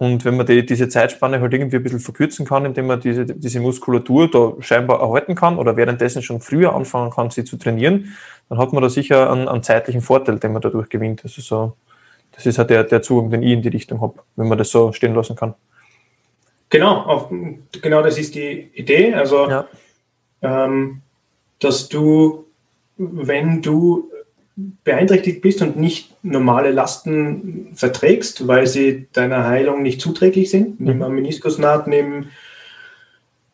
Und 0.00 0.24
wenn 0.24 0.38
man 0.38 0.46
die, 0.46 0.64
diese 0.64 0.88
Zeitspanne 0.88 1.42
halt 1.42 1.52
irgendwie 1.52 1.76
ein 1.76 1.82
bisschen 1.82 2.00
verkürzen 2.00 2.46
kann, 2.46 2.64
indem 2.64 2.86
man 2.86 3.00
diese, 3.00 3.26
diese 3.26 3.60
Muskulatur 3.60 4.30
da 4.30 4.54
scheinbar 4.60 4.98
erhalten 4.98 5.34
kann 5.34 5.58
oder 5.58 5.76
währenddessen 5.76 6.22
schon 6.22 6.40
früher 6.40 6.74
anfangen 6.74 7.10
kann, 7.10 7.28
sie 7.28 7.44
zu 7.44 7.58
trainieren, 7.58 8.16
dann 8.48 8.56
hat 8.56 8.72
man 8.72 8.82
da 8.82 8.88
sicher 8.88 9.30
einen, 9.30 9.46
einen 9.46 9.62
zeitlichen 9.62 10.00
Vorteil, 10.00 10.38
den 10.38 10.54
man 10.54 10.62
dadurch 10.62 10.88
gewinnt. 10.88 11.22
Also 11.22 11.42
so, 11.42 11.76
das 12.32 12.46
ist 12.46 12.56
halt 12.56 12.70
der, 12.70 12.84
der 12.84 13.02
Zugang, 13.02 13.28
den 13.28 13.42
ich 13.42 13.52
in 13.52 13.60
die 13.60 13.68
Richtung 13.68 14.00
habe, 14.00 14.14
wenn 14.36 14.48
man 14.48 14.56
das 14.56 14.70
so 14.70 14.90
stehen 14.92 15.14
lassen 15.14 15.36
kann. 15.36 15.52
Genau, 16.70 17.02
auf, 17.02 17.30
genau 17.82 18.00
das 18.00 18.16
ist 18.16 18.34
die 18.34 18.70
Idee. 18.72 19.12
Also, 19.12 19.50
ja. 19.50 19.66
ähm, 20.40 21.02
dass 21.58 21.90
du, 21.90 22.46
wenn 22.96 23.60
du 23.60 24.10
beeinträchtigt 24.84 25.42
bist 25.42 25.62
und 25.62 25.76
nicht 25.76 26.12
normale 26.22 26.70
Lasten 26.70 27.68
verträgst, 27.74 28.46
weil 28.46 28.66
sie 28.66 29.06
deiner 29.12 29.46
Heilung 29.46 29.82
nicht 29.82 30.00
zuträglich 30.00 30.50
sind. 30.50 30.80
Mhm. 30.80 30.86
Nimm 30.86 31.02
eine 31.02 31.14
Meniskusnaht, 31.14 31.86
nimm, 31.86 32.28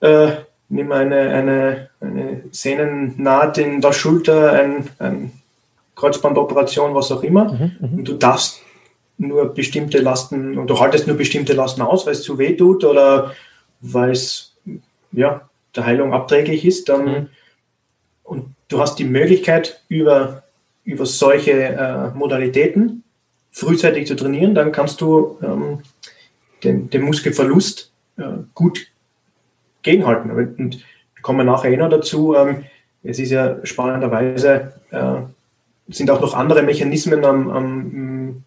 äh, 0.00 0.28
nimm 0.68 0.92
eine, 0.92 1.20
eine, 1.30 1.90
eine 2.00 2.42
Sehnennaht 2.50 3.58
in 3.58 3.80
der 3.80 3.92
Schulter, 3.92 4.52
ein, 4.52 4.88
ein 4.98 5.32
Kreuzbandoperation, 5.94 6.94
was 6.94 7.10
auch 7.12 7.22
immer. 7.22 7.52
Mhm, 7.52 7.76
mhm, 7.80 7.98
und 7.98 8.08
du 8.08 8.14
darfst 8.14 8.60
nur 9.18 9.54
bestimmte 9.54 9.98
Lasten 9.98 10.58
und 10.58 10.68
du 10.68 10.78
haltest 10.78 11.06
nur 11.06 11.16
bestimmte 11.16 11.54
Lasten 11.54 11.82
aus, 11.82 12.06
weil 12.06 12.12
es 12.12 12.22
zu 12.22 12.38
weh 12.38 12.54
tut 12.54 12.84
oder 12.84 13.32
weil 13.80 14.10
es 14.10 14.54
ja, 15.12 15.48
der 15.74 15.86
Heilung 15.86 16.12
abträglich 16.12 16.64
ist. 16.64 16.88
Dann, 16.88 17.04
mhm. 17.04 17.28
Und 18.22 18.54
du 18.68 18.80
hast 18.80 18.98
die 18.98 19.04
Möglichkeit, 19.04 19.80
über 19.88 20.42
über 20.86 21.04
solche 21.04 21.52
äh, 21.52 22.10
Modalitäten 22.16 23.02
frühzeitig 23.50 24.06
zu 24.06 24.14
trainieren, 24.14 24.54
dann 24.54 24.72
kannst 24.72 25.00
du 25.00 25.38
ähm, 25.42 25.80
den, 26.62 26.88
den 26.88 27.02
Muskelverlust 27.02 27.92
äh, 28.16 28.22
gut 28.54 28.86
gegenhalten. 29.82 30.30
Und 30.30 30.84
kommen 31.22 31.40
wir 31.40 31.44
nachher 31.44 31.72
eh 31.72 31.76
noch 31.76 31.90
dazu. 31.90 32.34
Ähm, 32.34 32.64
es 33.02 33.18
ist 33.18 33.30
ja 33.30 33.64
spannenderweise, 33.64 34.74
äh, 34.90 35.16
sind 35.88 36.10
auch 36.10 36.20
noch 36.20 36.34
andere 36.34 36.62
Mechanismen 36.62 37.24
am, 37.24 37.50
am, 37.50 38.44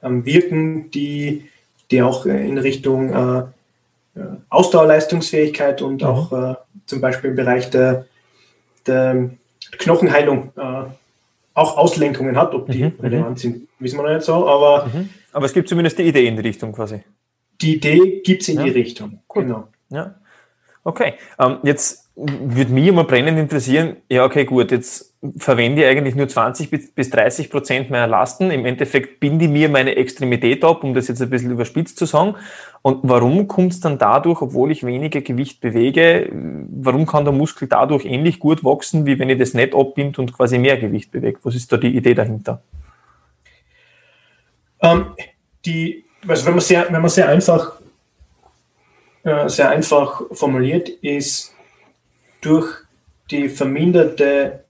am 0.00 0.24
Wirken, 0.24 0.90
die, 0.92 1.48
die 1.90 2.02
auch 2.02 2.24
in 2.26 2.58
Richtung 2.58 3.12
äh, 3.12 3.38
äh 4.18 4.26
Ausdauerleistungsfähigkeit 4.48 5.82
und 5.82 6.02
mhm. 6.02 6.08
auch 6.08 6.32
äh, 6.32 6.54
zum 6.86 7.00
Beispiel 7.00 7.30
im 7.30 7.36
Bereich 7.36 7.70
der, 7.70 8.06
der 8.86 9.30
Knochenheilung 9.78 10.52
äh, 10.56 10.84
auch 11.54 11.76
Auslenkungen 11.76 12.36
hat. 12.36 12.54
Ob 12.54 12.70
die 12.70 12.84
mhm. 12.84 12.92
mhm. 12.96 13.00
relevant 13.00 13.38
sind, 13.38 13.68
wissen 13.78 13.98
wir 13.98 14.02
noch 14.02 14.14
nicht 14.14 14.24
so. 14.24 14.46
Aber 14.46 14.86
mhm. 14.86 15.08
Aber 15.32 15.46
es 15.46 15.52
gibt 15.52 15.68
zumindest 15.68 15.98
die 15.98 16.04
Idee 16.04 16.26
in 16.26 16.36
die 16.36 16.42
Richtung 16.42 16.72
quasi. 16.72 17.02
Die 17.60 17.76
Idee 17.76 18.20
gibt 18.24 18.42
es 18.42 18.48
in 18.48 18.58
ja. 18.58 18.64
die 18.64 18.70
Richtung. 18.70 19.20
Cool. 19.34 19.44
Genau. 19.44 19.68
Ja. 19.90 20.14
Okay. 20.84 21.14
Ähm, 21.38 21.58
jetzt 21.64 22.10
würde 22.14 22.72
mich 22.72 22.86
immer 22.86 23.04
brennend 23.04 23.38
interessieren, 23.38 23.96
ja, 24.08 24.24
okay, 24.24 24.44
gut, 24.44 24.70
jetzt 24.70 25.13
verwende 25.38 25.82
ich 25.82 25.88
eigentlich 25.88 26.14
nur 26.14 26.28
20 26.28 26.70
bis 26.70 27.10
30 27.10 27.50
Prozent 27.50 27.90
meiner 27.90 28.06
Lasten. 28.06 28.50
Im 28.50 28.66
Endeffekt 28.66 29.20
binde 29.20 29.46
ich 29.46 29.50
mir 29.50 29.68
meine 29.68 29.96
Extremität 29.96 30.64
ab, 30.64 30.84
um 30.84 30.94
das 30.94 31.08
jetzt 31.08 31.22
ein 31.22 31.30
bisschen 31.30 31.50
überspitzt 31.50 31.98
zu 31.98 32.06
sagen. 32.06 32.36
Und 32.82 33.00
warum 33.02 33.48
kommt 33.48 33.72
es 33.72 33.80
dann 33.80 33.98
dadurch, 33.98 34.42
obwohl 34.42 34.70
ich 34.70 34.84
weniger 34.84 35.22
Gewicht 35.22 35.60
bewege, 35.60 36.28
warum 36.32 37.06
kann 37.06 37.24
der 37.24 37.32
Muskel 37.32 37.68
dadurch 37.68 38.04
ähnlich 38.04 38.38
gut 38.38 38.62
wachsen, 38.64 39.06
wie 39.06 39.18
wenn 39.18 39.30
ich 39.30 39.38
das 39.38 39.54
nicht 39.54 39.74
abbinde 39.74 40.20
und 40.20 40.32
quasi 40.34 40.58
mehr 40.58 40.76
Gewicht 40.76 41.10
bewege? 41.10 41.38
Was 41.42 41.54
ist 41.54 41.72
da 41.72 41.78
die 41.78 41.96
Idee 41.96 42.14
dahinter? 42.14 42.62
Ähm, 44.82 45.14
die, 45.64 46.04
also 46.28 46.44
wenn 46.46 46.54
man 46.54 46.60
sehr, 46.60 46.84
wenn 46.90 47.00
man 47.00 47.10
sehr 47.10 47.28
einfach, 47.28 47.80
äh, 49.22 49.48
sehr 49.48 49.70
einfach 49.70 50.22
formuliert, 50.32 50.88
ist 50.88 51.54
durch 52.42 52.66
die 53.30 53.48
verminderte 53.48 54.63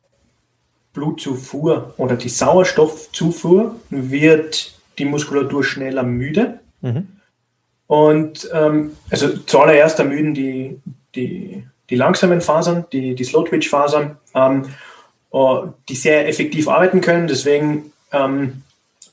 Blutzufuhr 0.95 1.93
oder 1.99 2.17
die 2.17 2.29
Sauerstoffzufuhr 2.31 3.75
wird 3.91 4.75
die 4.99 5.05
Muskulatur 5.05 5.63
schneller 5.63 6.05
müde. 6.05 6.61
Mhm. 6.81 7.09
Und 7.87 8.49
ähm, 8.53 8.97
also 9.11 9.37
zuallererst 9.37 9.99
ermüden 9.99 10.33
die, 10.33 10.81
die, 11.15 11.65
die 11.91 11.97
langsamen 11.97 12.41
Fasern, 12.41 12.87
die, 12.93 13.15
die 13.15 13.25
Slow-Twitch-Fasern, 13.25 14.17
ähm, 14.35 14.67
äh, 15.33 15.39
die 15.89 15.97
sehr 15.97 16.29
effektiv 16.29 16.69
arbeiten 16.69 17.01
können. 17.01 17.27
Deswegen, 17.27 17.93
ähm, 18.13 18.63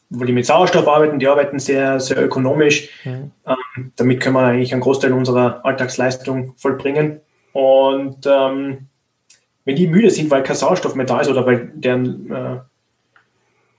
wo 0.09 0.23
die 0.23 0.33
mit 0.33 0.45
Sauerstoff 0.45 0.88
arbeiten, 0.88 1.19
die 1.19 1.27
arbeiten 1.27 1.59
sehr, 1.59 2.00
sehr 2.00 2.23
ökonomisch. 2.23 2.89
Mhm. 3.03 3.31
Ähm, 3.45 3.91
damit 3.95 4.21
können 4.21 4.35
wir 4.35 4.43
eigentlich 4.43 4.71
einen 4.71 4.81
Großteil 4.81 5.13
unserer 5.13 5.65
Alltagsleistung 5.65 6.53
vollbringen. 6.57 7.19
Und 7.53 8.25
ähm, 8.25 8.88
wenn 9.71 9.77
die 9.77 9.87
müde 9.87 10.09
sind, 10.09 10.29
weil 10.29 10.43
kein 10.43 10.57
Sauerstoff 10.57 10.95
mehr 10.95 11.05
da 11.05 11.21
ist 11.21 11.29
oder 11.29 11.45
weil 11.45 11.71
deren 11.73 12.29
äh, 12.29 12.57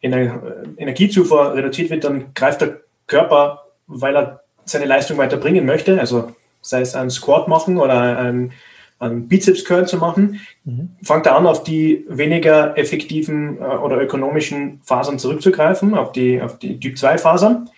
Ener 0.00 0.42
Energiezufuhr 0.78 1.54
reduziert 1.54 1.90
wird, 1.90 2.04
dann 2.04 2.32
greift 2.34 2.62
der 2.62 2.80
Körper, 3.06 3.66
weil 3.86 4.16
er 4.16 4.40
seine 4.64 4.86
Leistung 4.86 5.18
weiterbringen 5.18 5.66
möchte, 5.66 6.00
also 6.00 6.32
sei 6.62 6.80
es 6.80 6.94
ein 6.94 7.10
Squat 7.10 7.46
machen 7.46 7.76
oder 7.76 8.18
ein, 8.18 8.52
ein 9.00 9.28
Bizeps 9.28 9.66
Curl 9.66 9.86
zu 9.86 9.98
machen, 9.98 10.40
mhm. 10.64 10.96
fängt 11.02 11.26
er 11.26 11.36
an, 11.36 11.46
auf 11.46 11.62
die 11.62 12.06
weniger 12.08 12.78
effektiven 12.78 13.58
äh, 13.58 13.64
oder 13.64 14.00
ökonomischen 14.00 14.80
Fasern 14.82 15.18
zurückzugreifen, 15.18 15.94
auf 15.94 16.12
die, 16.12 16.40
auf 16.40 16.58
die 16.58 16.80
Typ 16.80 16.96
2 16.96 17.18
Fasern, 17.18 17.68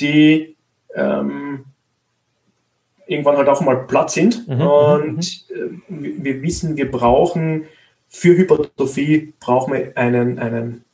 die 0.00 0.54
ähm, 0.94 1.64
irgendwann 3.08 3.36
halt 3.36 3.48
auch 3.48 3.60
mal 3.60 3.86
platt 3.86 4.10
sind. 4.10 4.46
Mhm, 4.46 4.54
mhm 4.54 4.62
und 4.62 5.44
mhm. 5.88 6.04
äh, 6.04 6.24
wir 6.24 6.42
wissen, 6.42 6.76
wir 6.76 6.90
brauchen 6.90 7.66
für 8.08 8.36
Hypertrophie 8.36 9.34
brauchen 9.38 9.74
wir 9.74 9.96
einen, 9.96 10.38
einen, 10.38 10.84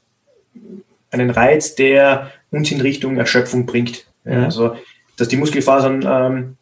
einen 1.10 1.30
Reiz, 1.30 1.74
der 1.74 2.32
uns 2.50 2.70
in 2.70 2.80
Richtung 2.80 3.16
Erschöpfung 3.16 3.66
bringt. 3.66 4.06
Ja, 4.24 4.38
mhm. 4.38 4.44
also, 4.44 4.76
dass 5.16 5.28
die 5.28 5.36
Muskelfasern 5.36 6.04
ähm, 6.06 6.56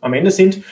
am 0.00 0.14
Ende 0.14 0.30
sind. 0.30 0.62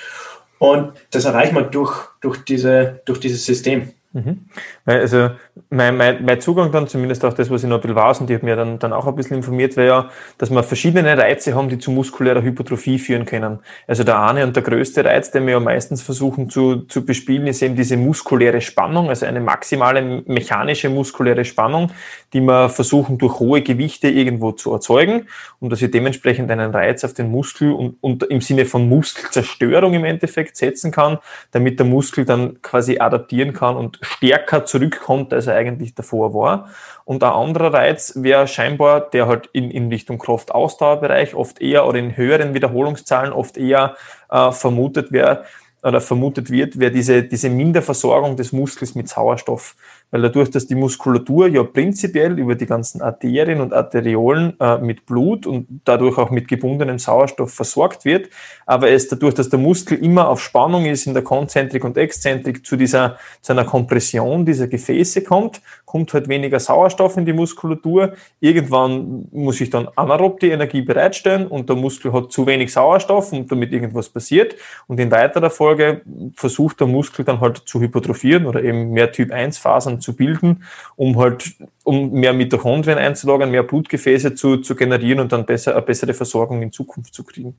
Und 0.59 0.93
das 1.11 1.25
erreichen 1.25 1.55
wir 1.55 1.63
durch, 1.63 2.07
durch, 2.21 2.39
diese, 2.45 3.03
durch 3.05 3.21
dieses 3.21 3.45
System. 3.45 3.93
Mhm. 4.17 4.47
Also 4.87 5.31
mein, 5.69 5.95
mein, 5.95 6.25
mein 6.25 6.41
Zugang 6.41 6.73
dann, 6.73 6.89
zumindest 6.89 7.23
auch 7.27 7.35
das, 7.35 7.51
was 7.51 7.63
ich 7.63 7.69
noch 7.69 7.77
ein 7.77 7.83
bisschen 7.83 7.97
weiß, 7.97 8.21
und 8.23 8.31
ich 8.31 8.37
habe 8.37 8.47
mir 8.47 8.57
dann, 8.57 8.79
dann 8.79 8.95
auch 8.95 9.07
ein 9.07 9.15
bisschen 9.15 9.37
informiert, 9.37 9.77
wäre 9.77 9.87
ja, 9.87 10.11
dass 10.39 10.49
wir 10.49 10.63
verschiedene 10.63 11.19
Reize 11.19 11.55
haben, 11.55 11.69
die 11.69 11.79
zu 11.79 11.91
muskulärer 11.91 12.41
Hypertrophie 12.41 12.99
führen 12.99 13.27
können. 13.27 13.59
Also 13.87 14.05
der 14.05 14.19
eine 14.19 14.45
und 14.45 14.57
der 14.57 14.63
größte 14.63 15.05
Reiz, 15.05 15.33
den 15.33 15.45
wir 15.45 15.53
ja 15.53 15.61
meistens 15.61 16.01
versuchen 16.01 16.49
zu, 16.49 16.87
zu 16.87 17.05
bespielen, 17.05 17.47
ist 17.47 17.61
eben 17.61 17.77
diese 17.77 17.99
muskuläre 17.99 18.63
Spannung, 18.63 19.11
also 19.11 19.27
eine 19.27 19.41
maximale 19.41 20.23
mechanische 20.27 20.89
muskuläre 20.89 21.45
Spannung, 21.45 21.93
die 22.37 22.43
wir 22.43 22.69
versuchen 22.69 23.17
durch 23.17 23.41
hohe 23.41 23.63
Gewichte 23.63 24.09
irgendwo 24.09 24.53
zu 24.53 24.71
erzeugen 24.71 25.27
und 25.59 25.71
dass 25.71 25.81
wir 25.81 25.91
dementsprechend 25.91 26.51
einen 26.51 26.71
Reiz 26.71 27.03
auf 27.03 27.15
den 27.15 27.31
Muskel 27.31 27.73
und, 27.73 27.97
und 28.03 28.25
im 28.25 28.43
Sinne 28.43 28.67
von 28.67 28.91
Muskelzerstörung 28.91 29.95
im 29.95 30.05
Endeffekt 30.05 30.59
setzen 30.59 30.91
kann, 30.91 31.17
damit 31.53 31.79
der 31.79 31.87
Muskel 31.87 32.27
dann 32.27 32.61
quasi 32.61 32.99
adaptieren 32.99 33.55
kann 33.55 33.77
und 33.77 33.99
stärker 34.03 34.67
zurückkommt, 34.67 35.33
als 35.33 35.47
er 35.47 35.55
eigentlich 35.55 35.95
davor 35.95 36.35
war. 36.35 36.69
Und 37.07 37.25
ein 37.25 37.33
anderer 37.33 37.73
Reiz 37.73 38.13
wäre 38.17 38.47
scheinbar, 38.47 39.09
der 39.09 39.29
halt 39.29 39.49
in, 39.55 39.71
in 39.71 39.89
Richtung 39.89 40.19
Kraftausdauerbereich 40.19 41.35
oft 41.35 41.63
eher 41.63 41.87
oder 41.87 41.99
in 41.99 42.19
höheren 42.19 42.53
Wiederholungszahlen 42.53 43.33
oft 43.33 43.57
eher 43.57 43.97
äh, 44.29 44.53
vermutet 44.53 45.11
wäre, 45.11 45.45
oder 45.87 46.01
vermutet 46.01 46.51
wird, 46.51 46.81
wäre 46.81 46.91
diese, 46.91 47.23
diese 47.23 47.49
Minderversorgung 47.49 48.37
des 48.37 48.53
Muskels 48.53 48.97
mit 48.97 49.09
Sauerstoff. 49.09 49.77
Weil 50.11 50.23
dadurch, 50.23 50.51
dass 50.51 50.67
die 50.67 50.75
Muskulatur 50.75 51.47
ja 51.47 51.63
prinzipiell 51.63 52.39
über 52.41 52.57
die 52.57 52.67
ganzen 52.67 53.03
Arterien 53.03 53.61
und 53.61 53.73
Arteriolen 53.73 54.59
äh, 54.59 54.79
mit 54.79 55.07
Blut 55.07 55.47
und 55.47 55.67
dadurch 55.85 56.19
auch 56.19 56.31
mit 56.31 56.49
gebundenem 56.49 56.99
Sauerstoff 56.99 57.55
versorgt 57.55 58.05
wird, 58.05 58.31
aber 58.67 58.91
es 58.91 59.07
dadurch, 59.07 59.35
dass 59.35 59.49
der 59.49 59.61
Muskel 59.61 59.99
immer 59.99 60.29
auf 60.29 60.43
Spannung 60.43 60.87
ist 60.87 61.07
in 61.07 61.15
der 61.15 61.23
Konzentrik 61.23 61.85
und 61.85 61.97
Exzentrik 61.97 62.67
zu 62.67 62.77
dieser, 62.77 63.19
zu 63.41 63.53
einer 63.53 63.65
Kompression 63.65 64.45
dieser 64.45 64.67
Gefäße 64.67 65.23
kommt, 65.23 65.61
kommt 65.87 66.13
halt 66.13 66.29
weniger 66.29 66.61
Sauerstoff 66.61 67.17
in 67.17 67.25
die 67.25 67.33
Muskulatur. 67.33 68.15
Irgendwann 68.41 69.29
muss 69.31 69.61
ich 69.61 69.71
dann 69.71 69.89
anaerob 69.95 70.41
die 70.41 70.51
Energie 70.51 70.83
bereitstellen 70.83 71.47
und 71.47 71.69
der 71.69 71.77
Muskel 71.77 72.13
hat 72.13 72.33
zu 72.33 72.45
wenig 72.47 72.73
Sauerstoff 72.73 73.33
und 73.33 73.51
damit 73.51 73.73
irgendwas 73.73 74.09
passiert. 74.09 74.57
Und 74.89 74.99
in 74.99 75.11
weiterer 75.13 75.49
Folge 75.49 76.03
versucht 76.35 76.81
der 76.81 76.89
Muskel 76.89 77.25
dann 77.25 77.41
halt 77.41 77.63
zu 77.67 77.81
hypertrophieren 77.81 78.47
oder 78.47 78.63
eben 78.63 78.91
mehr 78.91 79.13
Typ 79.13 79.33
1 79.33 79.59
Phasen 79.59 80.01
zu 80.01 80.17
bilden, 80.17 80.65
um 80.97 81.17
halt, 81.17 81.55
um 81.85 82.11
mehr 82.11 82.33
Mitochondrien 82.33 82.99
einzulagern, 82.99 83.53
mehr 83.53 83.63
Blutgefäße 83.63 84.35
zu, 84.35 84.59
zu 84.59 84.75
generieren 84.75 85.21
und 85.21 85.31
dann 85.31 85.47
besser, 85.47 85.73
eine 85.73 85.83
bessere 85.83 86.15
Versorgung 86.15 86.63
in 86.63 86.73
Zukunft 86.73 87.15
zu 87.15 87.23
kriegen. 87.23 87.57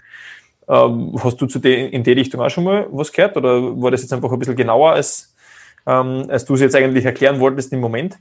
Ähm, 0.68 1.16
hast 1.24 1.40
du 1.40 1.46
zu 1.46 1.60
de, 1.60 1.88
in 1.88 2.04
die 2.04 2.12
Richtung 2.12 2.42
auch 2.42 2.50
schon 2.50 2.66
mal 2.66 2.88
was 2.92 3.14
gehört 3.14 3.38
oder 3.38 3.82
war 3.82 3.90
das 3.90 4.02
jetzt 4.02 4.12
einfach 4.12 4.30
ein 4.30 4.38
bisschen 4.38 4.58
genauer, 4.58 4.92
als, 4.92 5.34
ähm, 5.88 6.26
als 6.30 6.46
du 6.46 6.54
es 6.54 6.62
jetzt 6.62 6.76
eigentlich 6.76 7.06
erklären 7.06 7.40
wolltest 7.40 7.72
im 7.74 7.80
Moment? 7.80 8.20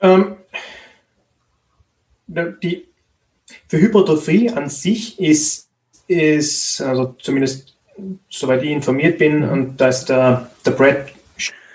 Ähm, 0.00 0.36
die, 2.26 2.88
für 3.68 3.78
Hypertrophie 3.78 4.50
an 4.50 4.68
sich 4.68 5.20
ist, 5.20 5.68
ist, 6.08 6.80
also 6.80 7.14
zumindest 7.18 7.76
soweit 8.28 8.62
ich 8.62 8.70
informiert 8.70 9.18
bin, 9.18 9.42
und 9.42 9.80
da 9.80 9.88
ist 9.88 10.06
der, 10.06 10.50
der 10.64 10.70
Brad 10.72 11.12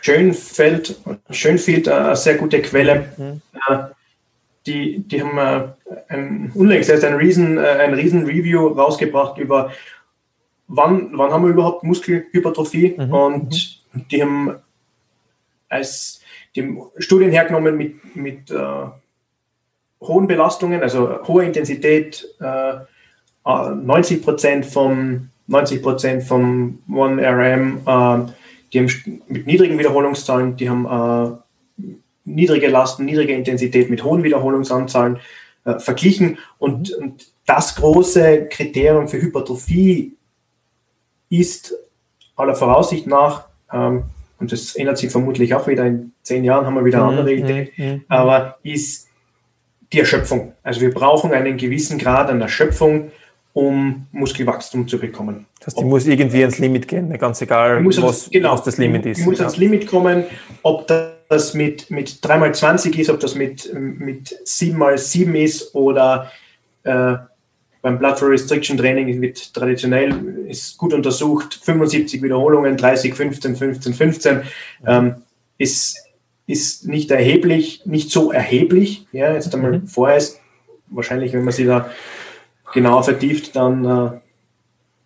Schönfeld, 0.01 0.99
Schönfeld 1.29 1.87
äh, 1.87 1.91
eine 1.91 2.15
sehr 2.15 2.35
gute 2.35 2.61
Quelle. 2.61 3.13
Mhm. 3.17 3.41
Äh, 3.67 3.77
die, 4.65 4.99
die 4.99 5.21
haben 5.21 5.37
äh, 5.37 5.67
ein, 6.07 6.51
unlängst 6.53 6.89
erst 6.89 7.03
ein 7.03 7.15
riesen, 7.15 7.57
ein 7.57 7.93
riesen 7.93 8.25
Review 8.25 8.67
rausgebracht 8.67 9.37
über 9.39 9.71
wann, 10.67 11.11
wann 11.13 11.31
haben 11.31 11.43
wir 11.43 11.51
überhaupt 11.51 11.83
Muskelhypertrophie 11.83 12.95
mhm. 12.97 13.13
und 13.13 13.53
mhm. 13.53 13.80
Die 13.93 14.21
haben 14.21 14.55
als 15.69 16.21
die 16.55 16.77
Studien 16.97 17.31
hergenommen 17.31 17.77
mit, 17.77 18.15
mit 18.15 18.51
äh, 18.51 18.85
hohen 20.01 20.27
Belastungen, 20.27 20.81
also 20.81 21.23
hoher 21.27 21.43
Intensität, 21.43 22.27
äh, 22.39 22.73
90 23.43 24.23
Prozent 24.23 24.65
vom 24.65 25.29
90 25.47 25.81
Prozent 25.81 26.23
vom 26.23 26.79
1RM, 26.89 27.77
äh, 27.85 28.31
die 28.73 28.79
haben 28.79 29.23
mit 29.27 29.47
niedrigen 29.47 29.77
Wiederholungszahlen, 29.77 30.55
die 30.55 30.69
haben 30.69 31.41
äh, 31.79 31.85
niedrige 32.25 32.67
Lasten, 32.67 33.05
niedrige 33.05 33.33
Intensität 33.33 33.89
mit 33.89 34.03
hohen 34.03 34.23
Wiederholungsanzahlen 34.23 35.19
äh, 35.65 35.79
verglichen. 35.79 36.37
Und, 36.57 36.91
und, 36.93 37.31
das 37.47 37.75
große 37.75 38.47
Kriterium 38.49 39.09
für 39.09 39.19
Hypertrophie 39.19 40.15
ist 41.29 41.73
aller 42.35 42.55
Voraussicht 42.55 43.07
nach, 43.07 43.47
ähm, 43.71 44.03
und 44.39 44.51
das 44.51 44.75
ändert 44.75 44.97
sich 44.97 45.11
vermutlich 45.11 45.53
auch 45.53 45.67
wieder, 45.67 45.85
in 45.85 46.13
zehn 46.23 46.43
Jahren 46.43 46.65
haben 46.65 46.73
wir 46.73 46.83
wieder 46.83 47.03
eine 47.03 47.11
mhm, 47.11 47.19
andere 47.19 47.33
Idee, 47.33 47.71
mhm, 47.77 47.85
mhm. 47.85 48.01
aber 48.07 48.57
ist 48.63 49.07
die 49.93 49.99
Erschöpfung. 49.99 50.53
Also 50.63 50.81
wir 50.81 50.93
brauchen 50.93 51.31
einen 51.31 51.57
gewissen 51.57 51.99
Grad 51.99 52.29
an 52.29 52.41
Erschöpfung, 52.41 53.11
um 53.53 54.07
Muskelwachstum 54.11 54.87
zu 54.87 54.97
bekommen. 54.97 55.45
Das 55.59 55.67
heißt, 55.67 55.79
die 55.79 55.83
muss 55.83 56.07
irgendwie 56.07 56.41
ans 56.41 56.57
Limit 56.57 56.87
gehen, 56.87 57.09
ne? 57.09 57.17
ganz 57.17 57.41
egal, 57.41 57.85
was, 57.85 57.97
ans, 57.97 58.29
genau, 58.31 58.53
was 58.53 58.63
das 58.63 58.77
Limit 58.77 59.05
ist. 59.05 59.19
Die 59.19 59.23
muss 59.23 59.39
ans 59.39 59.57
Limit 59.57 59.87
kommen, 59.87 60.23
ob 60.63 60.87
das 60.87 61.53
mit, 61.53 61.91
mit 61.91 62.09
3x20 62.09 62.97
ist, 62.97 63.09
ob 63.09 63.19
das 63.19 63.35
mit, 63.35 63.71
mit 63.73 64.35
7x7 64.45 65.33
ist 65.35 65.75
oder 65.75 66.31
äh, 66.83 67.15
beim 67.81 67.97
Blood 67.97 68.19
Flow 68.19 68.29
Restriction 68.29 68.77
Training 68.77 69.21
wird 69.21 69.53
traditionell 69.53 70.45
ist 70.47 70.77
gut 70.77 70.93
untersucht, 70.93 71.59
75 71.63 72.21
Wiederholungen, 72.21 72.77
30, 72.77 73.15
15, 73.15 73.55
15, 73.55 73.93
15, 73.93 74.41
ähm, 74.85 75.15
ist, 75.57 75.97
ist 76.45 76.87
nicht 76.87 77.09
erheblich, 77.11 77.81
nicht 77.85 78.11
so 78.11 78.31
erheblich, 78.31 79.07
ja, 79.11 79.33
jetzt 79.33 79.53
einmal 79.53 79.79
mhm. 79.79 79.87
vorerst 79.87 80.39
wahrscheinlich, 80.91 81.33
wenn 81.33 81.43
man 81.43 81.53
sie 81.53 81.65
da 81.65 81.89
genauer 82.73 83.03
vertieft, 83.03 83.55
dann, 83.55 83.85
äh, 83.85 84.19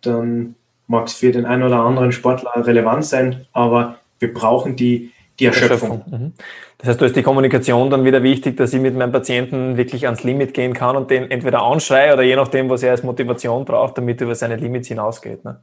dann 0.01 0.55
mag 0.87 1.07
es 1.07 1.13
für 1.13 1.31
den 1.31 1.45
einen 1.45 1.63
oder 1.63 1.79
anderen 1.79 2.11
Sportler 2.11 2.51
relevant 2.55 3.05
sein, 3.05 3.45
aber 3.53 3.99
wir 4.19 4.33
brauchen 4.33 4.75
die, 4.75 5.11
die 5.39 5.45
Erschöpfung. 5.45 6.01
Erschöpfung. 6.01 6.19
Mhm. 6.19 6.33
Das 6.77 6.89
heißt, 6.89 7.01
da 7.01 7.05
ist 7.05 7.15
die 7.15 7.23
Kommunikation 7.23 7.89
dann 7.89 8.05
wieder 8.05 8.23
wichtig, 8.23 8.57
dass 8.57 8.73
ich 8.73 8.81
mit 8.81 8.95
meinem 8.95 9.11
Patienten 9.11 9.77
wirklich 9.77 10.05
ans 10.05 10.23
Limit 10.23 10.53
gehen 10.53 10.73
kann 10.73 10.95
und 10.95 11.09
den 11.09 11.31
entweder 11.31 11.61
anschreie 11.61 12.13
oder 12.13 12.23
je 12.23 12.35
nachdem, 12.35 12.69
was 12.69 12.83
er 12.83 12.91
als 12.91 13.03
Motivation 13.03 13.65
braucht, 13.65 13.97
damit 13.97 14.21
er 14.21 14.25
über 14.25 14.35
seine 14.35 14.55
Limits 14.55 14.87
hinausgeht. 14.87 15.43
Ne? 15.43 15.59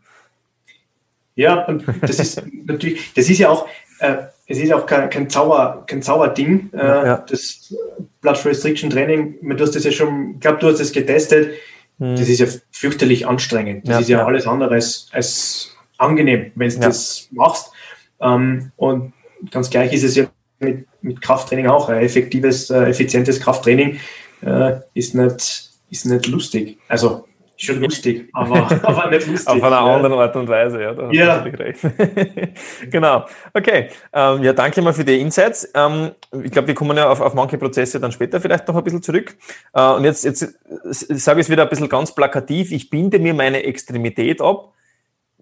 Ja, 1.35 1.65
und 1.65 1.85
das 2.01 2.19
ist 2.19 2.43
natürlich, 2.67 3.13
das 3.15 3.29
ist 3.31 3.39
ja 3.39 3.51
auch, 3.51 3.67
äh, 4.01 4.17
es 4.47 4.59
ist 4.59 4.73
auch 4.73 4.87
kein, 4.87 5.09
kein, 5.09 5.31
Zauber, 5.31 5.85
kein 5.87 6.03
Zauberding, 6.03 6.71
äh, 6.75 6.79
ja. 6.79 7.17
das 7.29 7.75
Blood 8.21 8.45
Restriction 8.45 8.91
Training. 8.91 9.37
Du 9.41 9.63
hast 9.63 9.75
das 9.75 9.85
ja 9.85 9.93
schon, 9.93 10.33
ich 10.35 10.41
glaube, 10.41 10.59
du 10.59 10.69
hast 10.69 10.81
es 10.81 10.93
getestet. 10.93 11.53
Hm. 11.99 12.17
Das 12.17 12.29
ist 12.29 12.41
ja 12.41 12.47
fürchterlich 12.71 13.27
anstrengend. 13.27 13.87
Das 13.87 13.95
ja, 13.95 14.01
ist 14.01 14.09
ja, 14.09 14.19
ja, 14.19 14.27
alles 14.27 14.47
andere 14.47 14.75
als, 14.75 15.09
als 15.13 15.77
angenehm, 15.99 16.53
wenn 16.55 16.71
du 16.71 16.81
das 16.81 17.29
machst. 17.31 17.73
Ähm, 18.21 18.73
und 18.77 19.13
ganz 19.51 19.71
gleich 19.71 19.93
ist 19.93 20.05
es 20.05 20.17
ja 20.17 20.27
mit, 20.61 20.87
mit 21.03 21.21
Krafttraining 21.21 21.67
auch. 21.67 21.89
Ein 21.89 22.03
effektives, 22.03 22.71
äh, 22.71 22.85
effizientes 22.85 23.41
Krafttraining 23.41 23.99
äh, 24.43 24.75
ist, 24.95 25.15
nicht, 25.15 25.71
ist 25.91 26.07
nicht 26.07 26.27
lustig. 26.29 26.79
Also 26.89 27.25
schon 27.57 27.81
lustig, 27.81 28.29
aber, 28.33 28.71
aber 28.83 29.11
nicht 29.11 29.27
lustig. 29.27 29.49
Auf 29.49 29.63
einer 29.63 29.81
anderen 29.81 30.19
Art 30.19 30.35
und 30.37 30.49
Weise, 30.49 30.83
ja. 30.83 30.95
Da 30.95 31.11
ja. 31.11 31.45
genau. 32.91 33.27
Okay. 33.53 33.89
Ähm, 34.13 34.43
ja, 34.43 34.53
danke 34.53 34.83
mal 34.83 34.93
für 34.93 35.05
die 35.05 35.21
Insights. 35.21 35.71
Ähm, 35.75 36.13
ich 36.43 36.51
glaube, 36.51 36.69
wir 36.69 36.75
kommen 36.75 36.97
ja 36.97 37.09
auf, 37.09 37.21
auf 37.21 37.35
manche 37.35 37.59
Prozesse 37.59 38.01
dann 38.01 38.13
später 38.13 38.41
vielleicht 38.41 38.67
noch 38.69 38.77
ein 38.77 38.85
bisschen 38.85 39.03
zurück. 39.03 39.37
Äh, 39.75 39.91
und 39.93 40.05
jetzt, 40.05 40.25
jetzt 40.25 40.59
sage 40.91 41.41
ich 41.41 41.47
es 41.47 41.51
wieder 41.51 41.63
ein 41.63 41.69
bisschen 41.69 41.89
ganz 41.89 42.15
plakativ. 42.15 42.73
Ich 42.73 42.91
binde 42.91 43.19
mir 43.19 43.35
meine 43.35 43.63
Extremität 43.63 44.41
ab. 44.41 44.73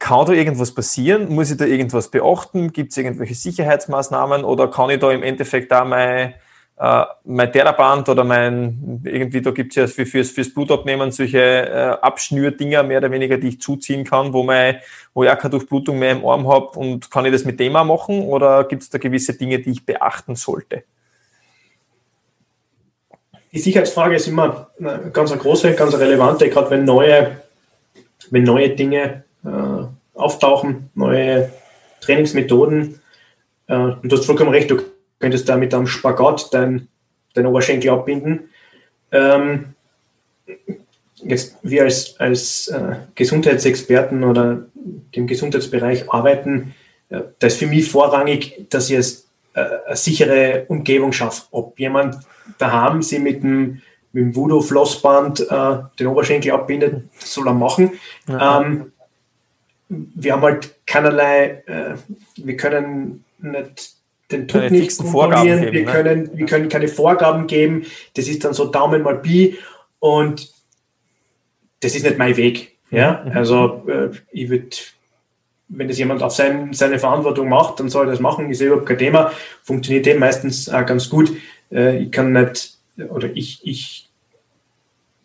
Kann 0.00 0.26
da 0.26 0.32
irgendwas 0.32 0.74
passieren? 0.74 1.32
Muss 1.32 1.52
ich 1.52 1.58
da 1.58 1.66
irgendwas 1.66 2.10
beachten? 2.10 2.72
Gibt 2.72 2.90
es 2.90 2.98
irgendwelche 2.98 3.34
Sicherheitsmaßnahmen 3.34 4.42
oder 4.42 4.68
kann 4.68 4.90
ich 4.90 4.98
da 4.98 5.12
im 5.12 5.22
Endeffekt 5.22 5.70
da 5.70 5.84
mein 5.84 6.34
äh, 6.80 7.04
mein 7.24 7.52
Theraband 7.52 8.08
oder 8.08 8.24
mein, 8.24 9.02
irgendwie, 9.04 9.42
da 9.42 9.50
gibt 9.50 9.72
es 9.72 9.76
ja 9.76 9.86
für, 9.86 10.06
fürs, 10.06 10.30
fürs 10.30 10.52
Blutabnehmen 10.52 11.12
solche 11.12 11.38
äh, 11.38 11.96
Abschnürdinger 12.00 12.82
mehr 12.82 12.98
oder 12.98 13.10
weniger, 13.10 13.36
die 13.36 13.48
ich 13.48 13.60
zuziehen 13.60 14.02
kann, 14.02 14.32
wo, 14.32 14.42
mein, 14.42 14.76
wo 15.12 15.22
ich 15.22 15.28
auch 15.28 15.36
keine 15.36 15.50
Durchblutung 15.50 15.98
mehr 15.98 16.12
im 16.12 16.24
Arm 16.24 16.48
habe 16.48 16.78
und 16.78 17.10
kann 17.10 17.26
ich 17.26 17.32
das 17.32 17.44
mit 17.44 17.60
dem 17.60 17.76
auch 17.76 17.84
machen 17.84 18.22
oder 18.22 18.64
gibt 18.64 18.82
es 18.82 18.88
da 18.88 18.96
gewisse 18.96 19.34
Dinge, 19.34 19.58
die 19.58 19.72
ich 19.72 19.84
beachten 19.84 20.36
sollte? 20.36 20.84
Die 23.52 23.58
Sicherheitsfrage 23.58 24.16
ist 24.16 24.28
immer 24.28 24.70
eine 24.78 25.10
ganz 25.12 25.36
große, 25.36 25.74
ganz 25.74 25.94
relevante, 25.98 26.48
gerade 26.48 26.70
wenn 26.70 26.84
neue, 26.84 27.42
wenn 28.30 28.44
neue 28.44 28.70
Dinge 28.70 29.24
äh, 29.44 29.79
auftauchen, 30.20 30.90
neue 30.94 31.50
Trainingsmethoden. 32.00 33.00
Äh, 33.66 33.74
und 33.74 34.04
du 34.04 34.16
hast 34.16 34.26
vollkommen 34.26 34.50
recht, 34.50 34.70
du 34.70 34.80
könntest 35.18 35.48
da 35.48 35.56
mit 35.56 35.74
einem 35.74 35.86
Spagat 35.86 36.52
dein, 36.52 36.88
dein 37.34 37.46
Oberschenkel 37.46 37.90
abbinden. 37.90 38.50
Ähm, 39.12 39.74
jetzt 41.16 41.56
wir 41.62 41.84
als, 41.84 42.18
als 42.18 42.68
äh, 42.68 42.96
Gesundheitsexperten 43.14 44.24
oder 44.24 44.66
im 45.12 45.26
Gesundheitsbereich 45.26 46.10
arbeiten, 46.10 46.74
äh, 47.10 47.20
da 47.38 47.46
ist 47.46 47.58
für 47.58 47.66
mich 47.66 47.90
vorrangig, 47.90 48.66
dass 48.70 48.90
ich 48.90 48.96
es, 48.96 49.28
äh, 49.54 49.60
eine 49.86 49.96
sichere 49.96 50.64
Umgebung 50.68 51.12
schaffe. 51.12 51.42
Ob 51.50 51.78
jemand 51.78 52.16
daheim 52.58 53.02
sie 53.02 53.18
mit 53.18 53.42
dem, 53.42 53.82
mit 54.12 54.24
dem 54.24 54.36
Voodoo-Flossband 54.36 55.40
äh, 55.40 55.78
den 55.98 56.06
Oberschenkel 56.06 56.52
abbindet, 56.52 57.04
soll 57.18 57.46
er 57.46 57.54
machen. 57.54 57.92
Ja. 58.28 58.60
Ähm, 58.60 58.92
wir 59.90 60.32
haben 60.32 60.42
halt 60.42 60.74
keinerlei, 60.86 61.62
äh, 61.66 61.94
wir 62.36 62.56
können 62.56 63.24
nicht 63.38 63.94
den 64.30 64.46
Druck 64.46 64.70
nicht 64.70 64.96
kontrollieren. 64.96 65.62
Geben, 65.62 65.72
wir, 65.72 65.84
ne? 65.84 65.92
können, 65.92 66.30
wir 66.34 66.46
können 66.46 66.68
keine 66.68 66.88
Vorgaben 66.88 67.46
geben. 67.46 67.84
Das 68.14 68.28
ist 68.28 68.44
dann 68.44 68.54
so 68.54 68.66
Daumen 68.66 69.02
mal 69.02 69.18
Pi 69.18 69.58
und 69.98 70.48
das 71.80 71.96
ist 71.96 72.04
nicht 72.04 72.18
mein 72.18 72.36
Weg. 72.36 72.76
Ja, 72.90 73.24
mhm. 73.24 73.32
also 73.32 73.84
äh, 73.88 74.10
ich 74.30 74.48
würde, 74.48 74.68
wenn 75.68 75.88
das 75.88 75.98
jemand 75.98 76.22
auf 76.22 76.32
sein, 76.32 76.72
seine 76.72 76.98
Verantwortung 76.98 77.48
macht, 77.48 77.80
dann 77.80 77.88
soll 77.88 78.06
er 78.06 78.12
das 78.12 78.20
machen, 78.20 78.50
ist 78.50 78.60
überhaupt 78.60 78.86
kein 78.86 78.98
Thema. 78.98 79.32
Funktioniert 79.62 80.06
dem 80.06 80.18
meistens 80.18 80.68
auch 80.68 80.86
ganz 80.86 81.08
gut. 81.08 81.32
Äh, 81.72 81.98
ich 81.98 82.12
kann 82.12 82.32
nicht, 82.32 82.76
oder 83.08 83.28
ich, 83.34 83.60
ich, 83.64 84.08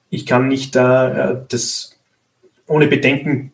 ich 0.09 0.25
kann 0.25 0.47
nicht 0.47 0.75
äh, 0.75 1.35
das 1.49 1.97
ohne 2.67 2.87
Bedenken 2.87 3.51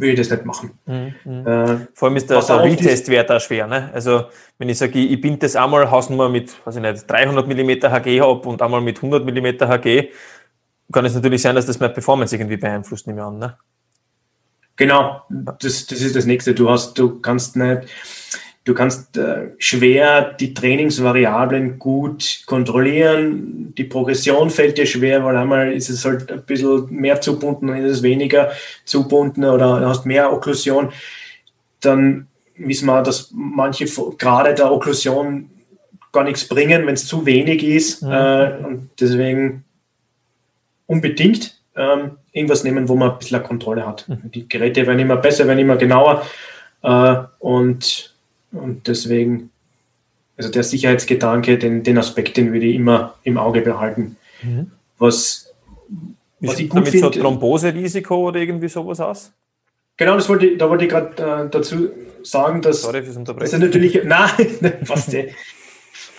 würde 0.00 0.12
ich 0.12 0.18
das 0.18 0.30
nicht 0.30 0.44
machen. 0.44 0.70
Mhm. 0.86 1.14
mhm. 1.24 1.46
Äh, 1.46 1.86
Vor 1.94 2.08
allem 2.08 2.16
ist 2.16 2.30
der, 2.30 2.40
der 2.40 2.62
Retest-Wert 2.62 3.30
auch 3.30 3.40
schwer. 3.40 3.66
Ne? 3.66 3.90
Also 3.92 4.24
wenn 4.58 4.68
ich 4.68 4.78
sage, 4.78 4.98
ich, 4.98 5.12
ich 5.12 5.20
binde 5.20 5.38
das 5.38 5.56
einmal 5.56 5.90
Hausnummer 5.90 6.28
mit 6.28 6.54
weiß 6.66 6.76
ich 6.76 6.82
nicht, 6.82 7.10
300 7.10 7.46
mm 7.46 7.70
HG 7.84 8.20
ab 8.20 8.46
und 8.46 8.62
einmal 8.62 8.80
mit 8.80 8.96
100 8.96 9.24
mm 9.24 9.68
HG, 9.68 10.10
kann 10.92 11.04
es 11.04 11.14
natürlich 11.14 11.42
sein, 11.42 11.54
dass 11.54 11.66
das 11.66 11.78
meine 11.78 11.92
Performance 11.92 12.34
irgendwie 12.34 12.56
beeinflusst, 12.56 13.06
nehme 13.06 13.20
ich 13.20 13.26
an. 13.26 13.38
Ne? 13.38 13.56
Genau, 14.76 15.22
das, 15.28 15.86
das 15.86 16.00
ist 16.00 16.16
das 16.16 16.24
Nächste. 16.24 16.54
Du 16.54 16.70
hast, 16.70 16.98
du 16.98 17.20
kannst 17.20 17.54
nicht 17.56 17.82
Du 18.64 18.74
kannst 18.74 19.16
äh, 19.16 19.52
schwer 19.58 20.34
die 20.34 20.52
Trainingsvariablen 20.52 21.78
gut 21.78 22.42
kontrollieren. 22.44 23.72
Die 23.76 23.84
Progression 23.84 24.50
fällt 24.50 24.76
dir 24.76 24.84
schwer, 24.84 25.24
weil 25.24 25.36
einmal 25.36 25.72
ist 25.72 25.88
es 25.88 26.04
halt 26.04 26.30
ein 26.30 26.42
bisschen 26.42 26.90
mehr 26.90 27.20
zubunden, 27.22 27.68
dann 27.68 27.82
ist 27.82 27.90
es 27.90 28.02
weniger 28.02 28.50
zubunden 28.84 29.44
oder 29.44 29.88
hast 29.88 30.04
mehr 30.04 30.30
Okklusion. 30.30 30.92
Dann 31.80 32.26
wissen 32.56 32.86
wir, 32.86 33.02
dass 33.02 33.30
manche 33.34 33.86
gerade 34.18 34.54
der 34.54 34.70
Okklusion 34.70 35.48
gar 36.12 36.24
nichts 36.24 36.46
bringen, 36.46 36.86
wenn 36.86 36.94
es 36.94 37.06
zu 37.06 37.24
wenig 37.24 37.62
ist. 37.62 38.02
Mhm. 38.02 38.12
Äh, 38.12 38.52
und 38.58 38.90
deswegen 39.00 39.64
unbedingt 40.86 41.58
ähm, 41.76 42.18
irgendwas 42.32 42.64
nehmen, 42.64 42.88
wo 42.88 42.94
man 42.94 43.12
ein 43.12 43.18
bisschen 43.18 43.42
Kontrolle 43.42 43.86
hat. 43.86 44.08
Mhm. 44.08 44.30
Die 44.32 44.48
Geräte 44.48 44.86
werden 44.86 44.98
immer 44.98 45.16
besser, 45.16 45.46
werden 45.46 45.60
immer 45.60 45.76
genauer. 45.76 46.26
Äh, 46.82 47.16
und 47.38 48.09
und 48.52 48.86
deswegen, 48.88 49.50
also 50.36 50.50
der 50.50 50.62
Sicherheitsgedanke, 50.62 51.58
den, 51.58 51.82
den 51.82 51.98
Aspekt, 51.98 52.36
den 52.36 52.52
würde 52.52 52.66
ich 52.66 52.76
immer 52.76 53.14
im 53.24 53.38
Auge 53.38 53.60
behalten. 53.60 54.16
Mhm. 54.42 54.70
Was, 54.98 55.52
was 56.40 56.58
ich 56.58 56.68
gut 56.68 56.88
finde. 56.88 57.06
So 57.06 57.10
Thromboserisiko 57.10 58.28
oder 58.28 58.40
irgendwie 58.40 58.68
sowas 58.68 59.00
aus? 59.00 59.32
Genau, 59.96 60.16
das 60.16 60.28
wollte, 60.28 60.56
da 60.56 60.68
wollte 60.70 60.84
ich 60.84 60.90
gerade 60.90 61.44
äh, 61.44 61.50
dazu 61.50 61.90
sagen, 62.22 62.62
dass. 62.62 62.82
Sorry 62.82 63.02
fürs 63.02 63.16
Unterbrechen. 63.16 63.50
Das 63.50 63.60
natürlich. 63.60 64.02
Nein, 64.04 64.78
fast. 64.84 65.14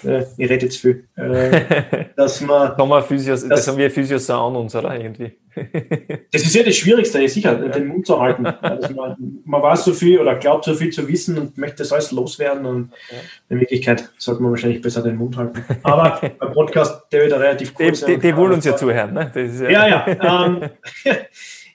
Äh, 0.04 0.26
ich 0.38 0.50
rede 0.50 0.66
jetzt 0.66 0.78
viel. 0.78 1.08
Äh, 1.16 2.06
dass 2.16 2.42
man, 2.42 2.78
wir 2.78 3.04
Physios, 3.04 3.48
das 3.48 3.68
haben 3.68 3.78
wir 3.78 3.92
Physios 3.92 4.26
so 4.26 4.34
an 4.34 4.56
uns, 4.56 4.76
oder? 4.76 5.00
Irgendwie. 5.00 5.32
das 6.32 6.44
ist 6.44 6.56
ja 6.56 6.64
das 6.64 6.76
Schwierigste, 6.76 7.28
sicher, 7.28 7.60
ja. 7.60 7.68
den 7.70 7.88
Mund 7.88 8.06
zu 8.06 8.20
halten. 8.20 8.46
Also 8.62 8.94
man, 8.94 9.16
man, 9.44 9.62
weiß 9.62 9.86
so 9.86 9.94
viel 9.94 10.20
oder 10.20 10.36
glaubt 10.36 10.66
so 10.66 10.74
viel 10.74 10.92
zu 10.92 11.08
wissen 11.08 11.38
und 11.38 11.58
möchte 11.58 11.78
das 11.78 11.92
alles 11.92 12.12
loswerden 12.12 12.66
und 12.66 12.92
ja. 13.12 13.18
in 13.50 13.60
Wirklichkeit 13.60 14.10
sollte 14.18 14.42
man 14.42 14.52
wahrscheinlich 14.52 14.82
besser 14.82 15.02
den 15.02 15.18
Mund 15.18 15.36
halten. 15.36 15.64
Aber 15.84 16.22
beim 16.40 16.54
Podcast, 16.54 17.12
der 17.12 17.24
wird 17.24 17.34
relativ 17.34 17.74
kurz. 17.74 18.00
Die, 18.00 18.16
die, 18.16 18.20
die 18.20 18.36
wollen 18.36 18.54
uns 18.54 18.66
ja 18.66 18.76
zuhören, 18.76 19.14
ne? 19.14 19.32
ja, 19.70 19.88
ja. 19.88 20.06
ja 20.08 20.46
ähm, 20.46 20.70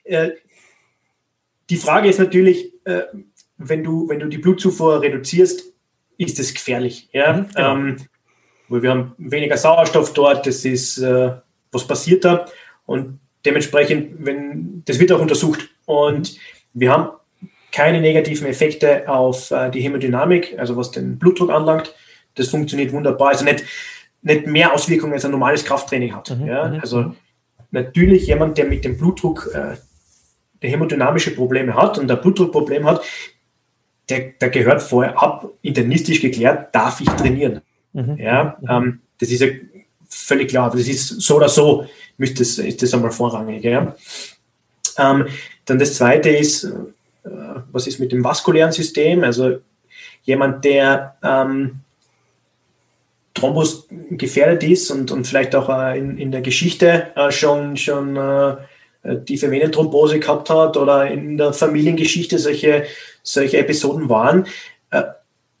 äh, 0.03 0.29
die 1.69 1.75
Frage 1.75 2.09
ist 2.09 2.19
natürlich, 2.19 2.73
äh, 2.85 3.03
wenn, 3.57 3.83
du, 3.83 4.07
wenn 4.09 4.19
du 4.19 4.27
die 4.27 4.37
Blutzufuhr 4.37 5.01
reduzierst, 5.01 5.73
ist 6.17 6.39
es 6.39 6.53
gefährlich. 6.53 7.09
Ja? 7.11 7.33
Mhm, 7.33 7.47
genau. 7.53 7.75
ähm, 7.75 7.97
weil 8.69 8.81
wir 8.81 8.91
haben 8.91 9.13
weniger 9.17 9.57
Sauerstoff 9.57 10.13
dort, 10.13 10.45
das 10.45 10.65
ist, 10.65 10.97
äh, 10.97 11.31
was 11.71 11.87
passiert 11.87 12.25
da 12.25 12.45
und 12.85 13.19
dementsprechend, 13.45 14.25
wenn, 14.25 14.83
das 14.85 14.99
wird 14.99 15.11
auch 15.11 15.19
untersucht 15.19 15.69
und 15.85 16.37
wir 16.73 16.91
haben 16.91 17.09
keine 17.71 18.01
negativen 18.01 18.47
Effekte 18.47 19.07
auf 19.09 19.51
äh, 19.51 19.69
die 19.69 19.81
Hämodynamik, 19.81 20.57
also 20.57 20.75
was 20.77 20.91
den 20.91 21.19
Blutdruck 21.19 21.51
anlangt, 21.51 21.93
das 22.35 22.49
funktioniert 22.49 22.91
wunderbar, 22.91 23.29
also 23.29 23.45
nicht, 23.45 23.63
nicht 24.21 24.47
mehr 24.47 24.73
Auswirkungen 24.73 25.13
als 25.13 25.25
ein 25.25 25.31
normales 25.31 25.65
Krafttraining 25.65 26.15
hat. 26.15 26.29
Mhm, 26.37 26.47
ja? 26.47 26.67
Mhm. 26.67 26.79
Also 26.79 27.15
natürlich 27.71 28.27
jemand, 28.27 28.57
der 28.57 28.65
mit 28.65 28.85
dem 28.85 28.97
Blutdruck 28.97 29.49
äh, 29.53 29.77
der 30.61 30.69
hämodynamische 30.69 31.31
Probleme 31.31 31.75
hat 31.75 31.97
und 31.97 32.09
ein 32.09 32.21
Blutdruckproblem 32.21 32.85
hat, 32.85 33.03
der, 34.09 34.31
der 34.39 34.49
gehört 34.49 34.81
vorher 34.81 35.21
ab, 35.21 35.49
internistisch 35.61 36.21
geklärt, 36.21 36.73
darf 36.73 37.01
ich 37.01 37.07
trainieren. 37.09 37.61
Mhm. 37.97 38.17
Ja, 38.19 38.57
ähm, 38.69 38.99
das 39.19 39.31
ist 39.31 39.41
ja 39.41 39.47
völlig 40.07 40.49
klar, 40.49 40.69
das 40.69 40.87
ist 40.87 41.07
so 41.07 41.37
oder 41.37 41.49
so, 41.49 41.87
müsste 42.17 42.43
es, 42.43 42.59
ist 42.59 42.83
das 42.83 42.93
einmal 42.93 43.11
vorrangig. 43.11 43.63
Ja. 43.63 43.95
Ähm, 44.99 45.27
dann 45.65 45.79
das 45.79 45.95
zweite 45.95 46.29
ist, 46.29 46.63
äh, 46.63 46.69
was 47.71 47.87
ist 47.87 47.99
mit 47.99 48.11
dem 48.11 48.23
vaskulären 48.23 48.71
System? 48.71 49.23
Also 49.23 49.57
jemand, 50.23 50.63
der 50.63 51.15
ähm, 51.23 51.79
Thrombus 53.33 53.87
gefährdet 54.11 54.63
ist 54.63 54.91
und, 54.91 55.11
und 55.11 55.25
vielleicht 55.25 55.55
auch 55.55 55.69
äh, 55.69 55.97
in, 55.97 56.19
in 56.19 56.31
der 56.31 56.41
Geschichte 56.41 57.07
äh, 57.15 57.31
schon, 57.31 57.77
schon 57.77 58.15
äh, 58.15 58.57
tiefe 59.25 59.49
Venenthrombose 59.49 60.19
gehabt 60.19 60.51
hat 60.51 60.77
oder 60.77 61.09
in 61.09 61.37
der 61.37 61.51
Familiengeschichte 61.51 62.37
solche, 62.37 62.85
solche 63.23 63.57
Episoden 63.57 64.07
waren, 64.07 64.45
äh, 64.91 65.03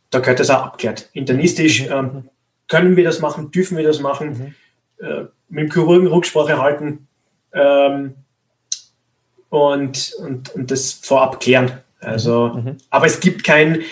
da 0.09 0.19
gehört 0.19 0.39
das 0.39 0.49
auch 0.49 0.63
abklärt. 0.63 1.09
Internistisch 1.13 1.87
ähm, 1.89 2.29
können 2.67 2.95
wir 2.95 3.03
das 3.03 3.19
machen, 3.19 3.51
dürfen 3.51 3.77
wir 3.77 3.83
das 3.83 3.99
machen, 3.99 4.55
mhm. 4.99 5.05
äh, 5.05 5.25
mit 5.49 5.65
dem 5.65 5.71
Chirurgen 5.71 6.07
Rücksprache 6.07 6.57
halten 6.57 7.07
ähm, 7.53 8.15
und, 9.49 10.13
und, 10.19 10.55
und 10.55 10.71
das 10.71 10.93
vorab 10.93 11.39
klären. 11.39 11.71
Also, 11.99 12.49
mhm. 12.49 12.63
mhm. 12.63 12.77
aber 12.89 13.05
es 13.05 13.19
gibt 13.19 13.43
kein, 13.43 13.83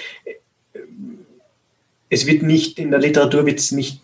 es 2.10 2.26
wird 2.26 2.44
nicht, 2.44 2.80
in 2.80 2.92
der 2.92 3.00
Literatur 3.00 3.46
wird 3.46 3.60
es 3.60 3.72
nicht 3.72 4.02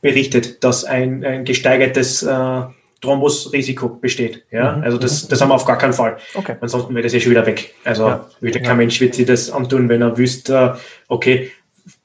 berichtet, 0.00 0.64
dass 0.64 0.84
ein, 0.84 1.24
ein 1.24 1.44
gesteigertes 1.44 2.22
äh, 2.22 2.62
Thrombusrisiko 3.02 3.88
besteht. 3.88 4.44
Ja? 4.50 4.76
Mhm. 4.76 4.84
Also 4.84 4.96
das, 4.96 5.24
mhm. 5.24 5.28
das 5.28 5.40
haben 5.40 5.50
wir 5.50 5.54
auf 5.54 5.66
gar 5.66 5.76
keinen 5.76 5.92
Fall. 5.92 6.16
Okay. 6.34 6.56
Ansonsten 6.60 6.94
wäre 6.94 7.02
das 7.02 7.12
ja 7.12 7.20
schon 7.20 7.32
wieder 7.32 7.44
weg. 7.44 7.74
Also 7.84 8.06
ja. 8.06 8.30
würde 8.40 8.60
kein 8.60 8.68
ja. 8.68 8.74
Mensch 8.74 9.00
wird 9.00 9.14
sich 9.14 9.26
das 9.26 9.50
antun, 9.50 9.88
wenn 9.88 10.00
er 10.00 10.16
wüsste, 10.16 10.78
okay, 11.08 11.50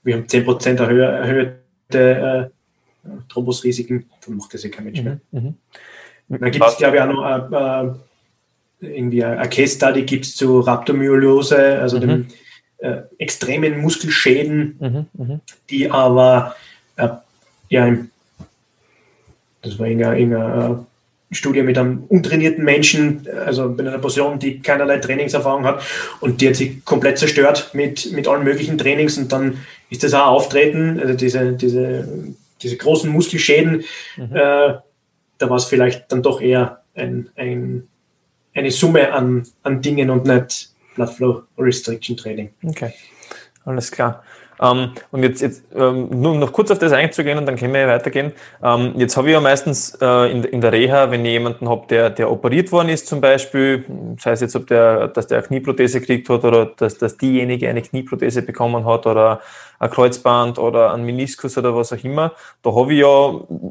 wir 0.03 0.15
haben 0.15 0.25
10% 0.25 0.77
erhöhte 0.77 1.61
äh, 1.91 3.09
Thrombusrisiken, 3.29 4.09
dann 4.25 4.37
macht 4.37 4.53
das 4.53 4.63
ja 4.63 4.69
kein 4.69 4.85
Mensch 4.85 5.01
mehr. 5.01 5.19
Mhm. 5.31 5.55
mhm. 6.27 6.39
Dann 6.39 6.51
gibt 6.51 6.65
es, 6.65 6.77
glaube 6.77 6.97
ich, 6.97 7.01
auch 7.01 7.07
noch 7.07 7.51
äh, 7.51 7.85
äh, 7.85 8.95
irgendwie 8.97 9.23
eine 9.23 9.47
Case 9.49 9.75
Study 9.75 10.03
gibt 10.03 10.25
es 10.25 10.35
zu 10.35 10.59
Rhabdomyoliose, 10.59 11.79
also 11.79 11.97
mhm. 11.97 12.01
dem 12.01 12.27
äh, 12.79 13.01
extremen 13.17 13.79
Muskelschäden, 13.79 14.77
mhm, 14.79 15.05
mhm. 15.13 15.41
die 15.69 15.89
aber 15.89 16.55
äh, 16.97 17.09
ja, 17.69 17.95
das 19.67 19.79
war 19.79 19.87
irgendeine, 19.87 20.19
irgendeine 20.19 20.85
äh, 21.31 21.35
Studie 21.35 21.61
mit 21.61 21.77
einem 21.77 22.03
untrainierten 22.07 22.63
Menschen, 22.63 23.27
also 23.45 23.67
mit 23.69 23.85
einer 23.85 23.97
Person, 23.97 24.39
die 24.39 24.59
keinerlei 24.61 24.97
Trainingserfahrung 24.99 25.65
hat 25.65 25.83
und 26.21 26.39
die 26.39 26.47
hat 26.47 26.55
sich 26.55 26.85
komplett 26.85 27.17
zerstört 27.17 27.71
mit, 27.73 28.11
mit 28.13 28.27
allen 28.27 28.43
möglichen 28.43 28.77
Trainings 28.77 29.17
und 29.17 29.31
dann 29.31 29.57
ist 29.89 30.03
das 30.03 30.13
auch 30.13 30.27
auftreten, 30.27 30.99
also 30.99 31.13
diese, 31.13 31.53
diese, 31.53 32.07
diese 32.61 32.77
großen 32.77 33.09
Muskelschäden, 33.11 33.83
mhm. 34.15 34.35
äh, 34.35 34.75
da 35.39 35.49
war 35.49 35.57
es 35.57 35.65
vielleicht 35.65 36.11
dann 36.11 36.23
doch 36.23 36.41
eher 36.41 36.81
ein, 36.95 37.29
ein, 37.35 37.87
eine 38.53 38.71
Summe 38.71 39.11
an, 39.11 39.45
an 39.63 39.81
Dingen 39.81 40.09
und 40.09 40.25
nicht 40.25 40.71
Blood 40.95 41.09
Flow 41.09 41.43
Restriction 41.57 42.15
Training. 42.17 42.49
Okay, 42.63 42.93
alles 43.65 43.91
klar. 43.91 44.23
Ähm, 44.61 44.91
und 45.11 45.23
jetzt, 45.23 45.41
jetzt 45.41 45.63
ähm, 45.75 46.09
nur 46.09 46.35
noch 46.35 46.51
kurz 46.51 46.71
auf 46.71 46.79
das 46.79 46.91
einzugehen 46.91 47.37
und 47.37 47.45
dann 47.45 47.55
können 47.55 47.73
wir 47.73 47.87
weitergehen. 47.87 48.31
Ähm, 48.63 48.93
jetzt 48.97 49.17
habe 49.17 49.27
ich 49.27 49.33
ja 49.33 49.39
meistens 49.39 49.97
äh, 50.01 50.31
in, 50.31 50.43
in 50.43 50.61
der 50.61 50.71
Reha, 50.71 51.11
wenn 51.11 51.25
ich 51.25 51.31
jemanden 51.31 51.69
habe, 51.69 51.87
der, 51.87 52.09
der 52.09 52.31
operiert 52.31 52.71
worden 52.71 52.89
ist 52.89 53.07
zum 53.07 53.21
Beispiel, 53.21 53.85
sei 54.19 54.31
es 54.31 54.41
jetzt, 54.41 54.55
ob 54.55 54.67
der, 54.67 55.09
dass 55.09 55.27
der 55.27 55.39
eine 55.39 55.47
Knieprothese 55.47 55.99
gekriegt 55.99 56.29
hat 56.29 56.43
oder 56.43 56.65
dass, 56.65 56.97
dass 56.97 57.17
diejenige 57.17 57.69
eine 57.69 57.81
Knieprothese 57.81 58.41
bekommen 58.41 58.85
hat 58.85 59.05
oder 59.05 59.41
ein 59.79 59.89
Kreuzband 59.89 60.59
oder 60.59 60.93
ein 60.93 61.03
Meniskus 61.03 61.57
oder 61.57 61.75
was 61.75 61.93
auch 61.93 62.03
immer. 62.03 62.33
Da 62.63 62.73
habe 62.73 62.93
ich 62.93 62.99
ja, 62.99 63.07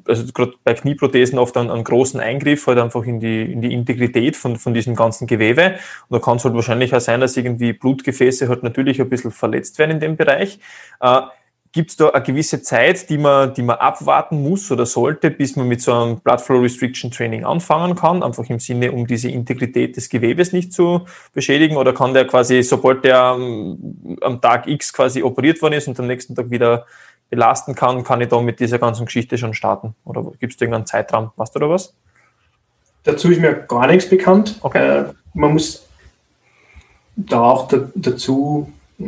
also 0.07 0.33
gerade 0.33 0.55
bei 0.65 0.75
Knieprothesen 0.75 1.39
oft 1.39 1.57
einen, 1.57 1.71
einen, 1.71 1.85
großen 1.85 2.21
Eingriff 2.21 2.67
halt 2.67 2.79
einfach 2.79 3.05
in 3.05 3.21
die, 3.21 3.53
in 3.53 3.61
die 3.61 3.73
Integrität 3.73 4.37
von, 4.37 4.57
von 4.57 4.75
diesem 4.75 4.95
ganzen 4.95 5.27
Gewebe. 5.27 5.77
Und 6.09 6.19
da 6.19 6.19
kann 6.19 6.37
es 6.37 6.45
halt 6.45 6.55
wahrscheinlich 6.55 6.95
auch 6.95 7.01
sein, 7.01 7.21
dass 7.21 7.37
irgendwie 7.37 7.73
Blutgefäße 7.73 8.49
halt 8.49 8.63
natürlich 8.63 9.01
ein 9.01 9.09
bisschen 9.09 9.31
verletzt 9.31 9.79
werden 9.79 9.93
in 9.93 10.01
dem 10.01 10.17
Bereich. 10.17 10.59
Äh, 11.01 11.23
Gibt 11.77 11.91
es 11.91 11.97
da 11.99 12.09
eine 12.09 12.25
gewisse 12.25 12.63
Zeit, 12.63 13.11
die 13.11 13.19
man, 13.19 13.53
die 13.53 13.61
man 13.61 13.77
abwarten 13.77 14.43
muss 14.43 14.71
oder 14.71 14.87
sollte, 14.87 15.31
bis 15.31 15.57
man 15.57 15.69
mit 15.69 15.83
so 15.83 15.93
einem 15.93 16.21
Blood 16.21 16.41
Flow 16.41 16.61
Restriction 16.61 17.11
Training 17.11 17.45
anfangen 17.45 17.95
kann? 17.95 18.23
Einfach 18.23 18.49
im 18.49 18.59
Sinne, 18.61 18.93
um 18.93 19.07
diese 19.07 19.29
Integrität 19.29 19.95
des 19.95 20.09
Gewebes 20.09 20.55
nicht 20.55 20.73
zu 20.73 21.05
beschädigen? 21.35 21.77
Oder 21.77 21.93
kann 21.93 22.15
der 22.15 22.27
quasi, 22.27 22.63
sobald 22.63 23.05
der 23.05 23.19
am, 23.19 24.41
Tag 24.41 24.67
X 24.69 24.91
quasi 24.91 25.23
operiert 25.23 25.61
worden 25.61 25.75
ist 25.75 25.87
und 25.87 26.01
am 26.01 26.07
nächsten 26.07 26.35
Tag 26.35 26.51
wieder 26.51 26.87
belasten 27.29 27.75
kann, 27.75 28.03
kann 28.05 28.23
ich 28.23 28.29
da 28.29 28.41
mit 28.41 28.59
dieser 28.59 28.79
ganzen 28.79 29.05
Geschichte 29.05 29.37
schon 29.37 29.53
starten? 29.53 29.95
Oder 30.07 30.33
gibt 30.41 30.55
es 30.55 30.61
irgendeinen 30.63 30.87
Zeitraum? 30.87 31.33
Weißt 31.37 31.55
du 31.55 31.59
da 31.59 31.69
was? 31.69 31.93
Dazu 33.05 33.31
ist 33.31 33.39
mir 33.39 33.53
gar 33.53 33.87
nichts 33.87 34.09
bekannt. 34.09 34.57
Okay. 34.63 35.01
Äh, 35.01 35.05
man 35.35 35.53
muss 35.53 35.87
da 37.17 37.43
auch 37.43 37.69
da, 37.69 37.87
dazu 37.95 38.73
äh, 38.99 39.05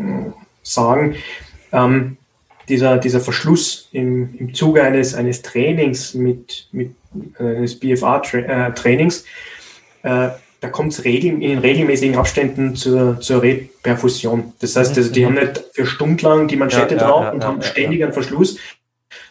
sagen, 0.62 1.16
ähm, 1.72 2.18
dieser, 2.68 2.98
dieser 2.98 3.20
Verschluss 3.20 3.88
im, 3.92 4.34
im 4.38 4.54
Zuge 4.54 4.82
eines, 4.82 5.14
eines 5.14 5.42
Trainings 5.42 6.14
mit, 6.14 6.68
mit 6.72 6.94
äh, 7.38 7.56
eines 7.56 7.78
BFA-Trainings, 7.78 9.24
äh, 10.02 10.26
äh, 10.26 10.30
da 10.60 10.68
kommt 10.68 10.92
es 10.92 11.04
regel, 11.04 11.40
in 11.40 11.58
regelmäßigen 11.58 12.16
Abständen 12.16 12.74
zur, 12.74 13.20
zur 13.20 13.42
Reperfusion. 13.42 14.52
Das 14.58 14.74
heißt, 14.74 14.96
also, 14.96 15.12
die 15.12 15.20
mhm. 15.20 15.26
haben 15.26 15.34
nicht 15.34 15.64
für 15.72 15.86
stundenlang 15.86 16.48
die 16.48 16.56
Manschette 16.56 16.96
ja, 16.96 17.00
drauf 17.00 17.22
ja, 17.22 17.28
ja, 17.28 17.32
und 17.32 17.44
haben 17.44 17.62
ständig 17.62 18.02
einen 18.02 18.12
Verschluss, 18.12 18.58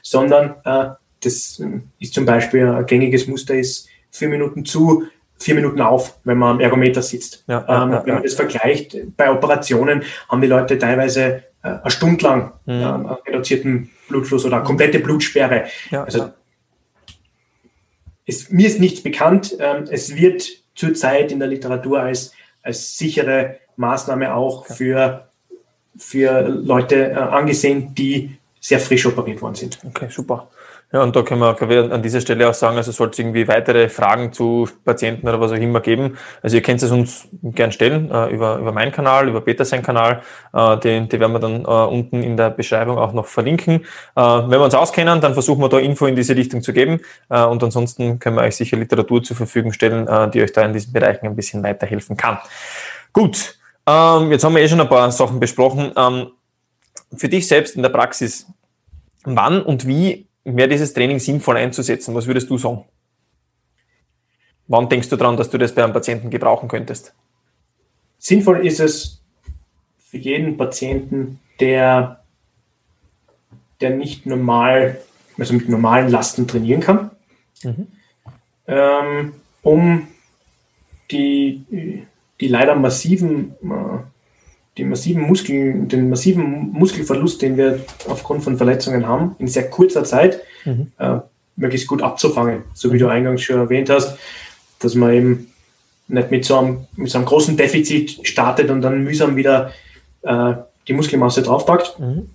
sondern 0.01 0.55
äh, 0.63 0.89
das 1.21 1.61
ist 1.99 2.13
zum 2.13 2.25
Beispiel 2.25 2.65
ein 2.65 2.85
gängiges 2.85 3.27
Muster 3.27 3.55
ist 3.55 3.89
vier 4.11 4.29
Minuten 4.29 4.63
zu, 4.63 5.07
vier 5.37 5.55
Minuten 5.55 5.81
auf, 5.81 6.17
wenn 6.23 6.37
man 6.37 6.55
am 6.55 6.59
Ergometer 6.59 7.01
sitzt. 7.01 7.43
Ähm, 7.47 7.63
wenn 7.67 8.13
man 8.13 8.23
das 8.23 8.33
vergleicht, 8.33 8.95
bei 9.17 9.31
Operationen 9.31 10.03
haben 10.29 10.41
die 10.41 10.47
Leute 10.47 10.77
teilweise 10.77 11.43
äh, 11.63 11.69
eine 11.69 11.91
Stunde 11.91 12.23
lang 12.23 12.53
mhm. 12.65 12.73
ähm, 12.73 13.05
reduzierten 13.25 13.89
Blutfluss 14.07 14.45
oder 14.45 14.61
komplette 14.61 14.99
Blutsperre. 14.99 15.65
Ja, 15.89 16.03
also 16.03 16.19
ja. 16.19 16.33
Es, 18.25 18.49
mir 18.49 18.67
ist 18.67 18.79
nichts 18.79 19.01
bekannt. 19.01 19.55
Ähm, 19.59 19.85
es 19.89 20.15
wird 20.15 20.47
zurzeit 20.75 21.31
in 21.31 21.39
der 21.39 21.47
Literatur 21.47 22.01
als, 22.01 22.33
als 22.61 22.97
sichere 22.97 23.59
Maßnahme 23.77 24.33
auch 24.33 24.65
für, 24.65 25.29
für 25.97 26.41
Leute 26.41 27.11
äh, 27.11 27.15
angesehen, 27.15 27.95
die 27.95 28.36
sehr 28.67 28.79
frisch 28.79 29.05
operiert 29.05 29.41
worden 29.41 29.55
sind. 29.55 29.79
Okay, 29.85 30.07
super. 30.09 30.49
Ja, 30.91 31.03
und 31.03 31.15
da 31.15 31.21
können 31.21 31.41
wir, 31.41 31.91
an 31.91 32.01
dieser 32.01 32.21
Stelle 32.21 32.49
auch 32.49 32.53
sagen, 32.53 32.77
also 32.77 32.93
sollte 32.93 33.13
es 33.13 33.19
irgendwie 33.19 33.45
weitere 33.47 33.89
Fragen 33.89 34.31
zu 34.31 34.69
Patienten 34.85 35.27
oder 35.27 35.39
was 35.41 35.51
auch 35.51 35.57
immer 35.57 35.81
geben. 35.81 36.17
Also 36.41 36.55
ihr 36.55 36.61
könnt 36.61 36.81
es 36.81 36.91
uns 36.91 37.27
gern 37.43 37.73
stellen 37.73 38.09
äh, 38.09 38.27
über, 38.27 38.57
über 38.57 38.71
meinen 38.71 38.93
Kanal, 38.93 39.27
über 39.27 39.41
Peter 39.41 39.65
sein 39.65 39.83
Kanal. 39.83 40.21
Äh, 40.53 40.77
den, 40.77 41.09
den 41.09 41.19
werden 41.19 41.33
wir 41.33 41.39
dann 41.39 41.63
äh, 41.63 41.65
unten 41.65 42.23
in 42.23 42.37
der 42.37 42.51
Beschreibung 42.51 42.97
auch 42.97 43.11
noch 43.11 43.25
verlinken. 43.25 43.81
Äh, 44.15 44.21
wenn 44.21 44.49
wir 44.49 44.63
uns 44.63 44.75
auskennen, 44.75 45.19
dann 45.19 45.33
versuchen 45.33 45.61
wir 45.61 45.67
da 45.67 45.77
Info 45.77 46.05
in 46.05 46.15
diese 46.15 46.37
Richtung 46.37 46.61
zu 46.61 46.71
geben. 46.71 47.01
Äh, 47.29 47.43
und 47.43 47.61
ansonsten 47.61 48.19
können 48.19 48.37
wir 48.37 48.43
euch 48.43 48.55
sicher 48.55 48.77
Literatur 48.77 49.23
zur 49.23 49.35
Verfügung 49.35 49.73
stellen, 49.73 50.07
äh, 50.07 50.29
die 50.29 50.41
euch 50.41 50.53
da 50.53 50.63
in 50.63 50.71
diesen 50.71 50.93
Bereichen 50.93 51.25
ein 51.25 51.35
bisschen 51.35 51.63
weiterhelfen 51.63 52.15
kann. 52.15 52.37
Gut, 53.11 53.57
ähm, 53.85 54.31
jetzt 54.31 54.43
haben 54.45 54.55
wir 54.55 54.61
eh 54.61 54.69
schon 54.69 54.79
ein 54.79 54.89
paar 54.89 55.11
Sachen 55.11 55.39
besprochen. 55.39 55.91
Ähm, 55.97 56.27
für 57.15 57.29
dich 57.29 57.47
selbst 57.47 57.75
in 57.75 57.81
der 57.81 57.89
Praxis, 57.89 58.47
wann 59.35 59.61
und 59.61 59.87
wie 59.87 60.27
wäre 60.43 60.69
dieses 60.69 60.93
Training 60.93 61.19
sinnvoll 61.19 61.57
einzusetzen? 61.57 62.15
Was 62.15 62.27
würdest 62.27 62.49
du 62.49 62.57
sagen? 62.57 62.85
Wann 64.67 64.89
denkst 64.89 65.09
du 65.09 65.15
daran, 65.15 65.37
dass 65.37 65.49
du 65.49 65.57
das 65.57 65.73
bei 65.73 65.83
einem 65.83 65.93
Patienten 65.93 66.29
gebrauchen 66.29 66.67
könntest? 66.67 67.13
Sinnvoll 68.17 68.65
ist 68.65 68.79
es 68.79 69.21
für 69.97 70.17
jeden 70.17 70.57
Patienten, 70.57 71.39
der, 71.59 72.23
der 73.81 73.91
nicht 73.91 74.25
normal, 74.25 74.99
also 75.37 75.53
mit 75.53 75.69
normalen 75.69 76.09
Lasten 76.09 76.47
trainieren 76.47 76.81
kann, 76.81 77.11
mhm. 77.63 77.87
ähm, 78.67 79.33
um 79.61 80.07
die, 81.11 82.05
die 82.39 82.47
leider 82.47 82.75
massiven 82.75 83.55
äh, 83.63 83.99
den 84.77 84.89
massiven 84.89 85.23
Muskel, 85.23 85.85
den 85.85 86.09
massiven 86.09 86.71
Muskelverlust, 86.71 87.41
den 87.41 87.57
wir 87.57 87.79
aufgrund 88.07 88.43
von 88.43 88.57
Verletzungen 88.57 89.07
haben, 89.07 89.35
in 89.39 89.47
sehr 89.47 89.69
kurzer 89.69 90.03
Zeit 90.03 90.41
mhm. 90.65 90.91
äh, 90.99 91.19
möglichst 91.55 91.87
gut 91.87 92.01
abzufangen. 92.01 92.63
So 92.73 92.93
wie 92.93 92.99
du 92.99 93.07
eingangs 93.07 93.41
schon 93.41 93.57
erwähnt 93.57 93.89
hast, 93.89 94.17
dass 94.79 94.95
man 94.95 95.13
eben 95.13 95.47
nicht 96.07 96.31
mit 96.31 96.45
so 96.45 96.57
einem, 96.57 96.87
mit 96.95 97.09
so 97.09 97.17
einem 97.17 97.25
großen 97.25 97.57
Defizit 97.57 98.27
startet 98.27 98.69
und 98.69 98.81
dann 98.81 99.03
mühsam 99.03 99.35
wieder 99.35 99.71
äh, 100.21 100.53
die 100.87 100.93
Muskelmasse 100.93 101.41
draufpackt. 101.41 101.99
Mhm. 101.99 102.29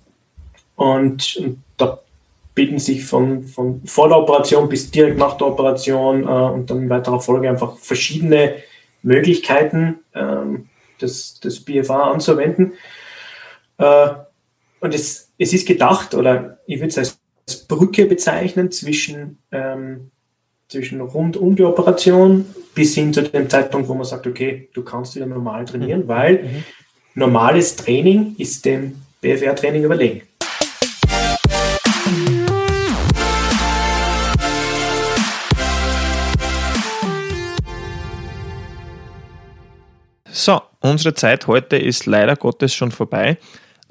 Und, 0.75 1.37
und, 1.37 1.63
da 1.77 1.99
bieten 2.55 2.77
sich 2.77 3.05
von, 3.05 3.43
von 3.43 3.81
vor 3.85 4.09
der 4.09 4.17
Operation 4.17 4.69
bis 4.69 4.91
direkt 4.91 5.17
nach 5.17 5.37
der 5.37 5.47
Operation 5.47 6.23
äh, 6.23 6.27
und 6.27 6.69
dann 6.69 6.83
in 6.83 6.89
weiterer 6.89 7.19
Folge 7.19 7.49
einfach 7.49 7.77
verschiedene 7.77 8.55
Möglichkeiten, 9.01 9.99
ähm, 10.13 10.69
das, 11.03 11.39
des 11.39 11.63
BFA 11.63 12.11
anzuwenden. 12.11 12.73
Äh, 13.77 14.09
und 14.79 14.93
es, 14.93 15.31
es 15.37 15.53
ist 15.53 15.67
gedacht, 15.67 16.15
oder 16.15 16.59
ich 16.65 16.77
würde 16.79 16.89
es 16.89 16.97
als, 16.97 17.19
Brücke 17.67 18.05
bezeichnen 18.05 18.71
zwischen, 18.71 19.37
ähm, 19.51 20.11
zwischen 20.69 21.01
rund 21.01 21.35
um 21.35 21.57
die 21.57 21.63
Operation 21.63 22.45
bis 22.73 22.95
hin 22.95 23.13
zu 23.13 23.21
dem 23.21 23.49
Zeitpunkt, 23.49 23.89
wo 23.89 23.93
man 23.93 24.05
sagt, 24.05 24.25
okay, 24.27 24.69
du 24.73 24.81
kannst 24.81 25.15
wieder 25.15 25.25
normal 25.25 25.61
mhm. 25.61 25.65
trainieren, 25.65 26.07
weil 26.07 26.43
mhm. 26.43 26.63
normales 27.15 27.75
Training 27.75 28.35
ist 28.37 28.63
dem 28.63 28.95
BFR-Training 29.19 29.83
überlegen. 29.83 30.21
So, 40.45 40.61
unsere 40.83 41.13
Zeit 41.13 41.47
heute 41.47 41.77
ist 41.77 42.05
leider 42.05 42.35
Gottes 42.35 42.75
schon 42.75 42.91
vorbei. 42.91 43.37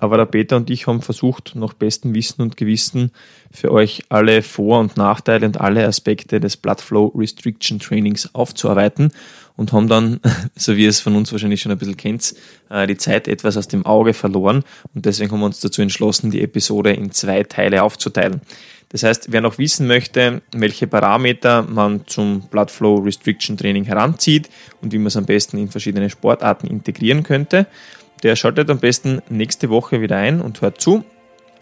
Aber 0.03 0.17
der 0.17 0.25
Peter 0.25 0.57
und 0.57 0.69
ich 0.69 0.89
haben 0.89 1.01
versucht, 1.01 1.55
nach 1.55 1.75
bestem 1.75 2.13
Wissen 2.13 2.43
und 2.43 2.57
Gewissen 2.57 3.13
für 3.53 3.71
euch 3.71 4.03
alle 4.09 4.43
Vor- 4.43 4.81
und 4.81 4.97
Nachteile 4.97 5.47
und 5.47 5.61
alle 5.61 5.87
Aspekte 5.87 6.41
des 6.41 6.57
Bloodflow 6.57 7.13
Restriction 7.15 7.79
Trainings 7.79 8.35
aufzuarbeiten 8.35 9.13
und 9.57 9.73
haben 9.73 9.87
dann, 9.87 10.19
so 10.57 10.77
wie 10.77 10.83
ihr 10.83 10.89
es 10.89 10.99
von 10.99 11.15
uns 11.15 11.31
wahrscheinlich 11.31 11.63
schon 11.63 11.71
ein 11.71 11.79
bisschen 11.79 11.97
kennt, 11.97 12.35
äh, 12.69 12.89
die 12.89 12.97
Zeit 12.97 13.29
etwas 13.29 13.57
aus 13.57 13.69
dem 13.69 13.87
Auge 13.87 14.13
verloren 14.13 14.65
und 14.93 15.07
deswegen 15.07 15.31
haben 15.31 15.39
wir 15.39 15.47
uns 15.47 15.61
dazu 15.61 15.83
entschlossen, 15.83 16.33
die 16.33 16.43
Episode 16.43 16.93
in 16.95 17.13
zwei 17.13 17.45
Teile 17.45 17.85
aufzuteilen. 17.85 18.41
Das 18.89 19.05
heißt, 19.05 19.31
wer 19.31 19.41
noch 19.41 19.59
wissen 19.59 19.87
möchte, 19.87 20.43
welche 20.53 20.89
Parameter 20.89 21.63
man 21.63 22.09
zum 22.09 22.41
Bloodflow 22.51 22.97
Restriction 22.97 23.57
Training 23.57 23.85
heranzieht 23.85 24.51
und 24.81 24.93
wie 24.93 24.99
man 24.99 25.07
es 25.07 25.17
am 25.17 25.27
besten 25.27 25.59
in 25.59 25.69
verschiedene 25.69 26.11
Sportarten 26.11 26.67
integrieren 26.67 27.23
könnte, 27.23 27.69
der 28.23 28.37
schaltet 28.37 28.71
am 28.71 28.79
besten 28.79 29.21
nächste 29.29 29.71
Woche 29.71 30.01
wieder 30.01 30.17
ein 30.17 30.41
und 30.41 30.61
hört 30.61 30.81
zu. 30.81 31.05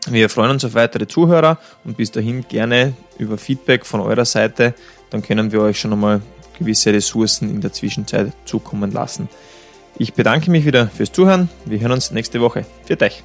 Wir 0.09 0.29
freuen 0.29 0.51
uns 0.51 0.65
auf 0.65 0.75
weitere 0.75 1.07
Zuhörer 1.07 1.59
und 1.85 1.97
bis 1.97 2.11
dahin 2.11 2.47
gerne 2.49 2.95
über 3.19 3.37
Feedback 3.37 3.85
von 3.85 4.01
eurer 4.01 4.25
Seite. 4.25 4.75
Dann 5.11 5.23
können 5.23 5.53
wir 5.53 5.61
euch 5.61 5.79
schon 5.79 5.93
einmal 5.93 6.23
gewisse 6.59 6.93
Ressourcen 6.93 7.51
in 7.51 7.61
der 7.61 7.73
Zwischenzeit 7.73 8.33
zukommen 8.45 8.93
lassen. 8.93 9.29
Ich 9.99 10.15
bedanke 10.15 10.51
mich 10.51 10.65
wieder 10.65 10.89
fürs 10.89 11.13
Zuhören. 11.13 11.51
Wir 11.65 11.81
hören 11.81 11.93
uns 11.93 12.11
nächste 12.11 12.41
Woche. 12.41 12.65
Für 12.87 13.01
euch. 13.01 13.23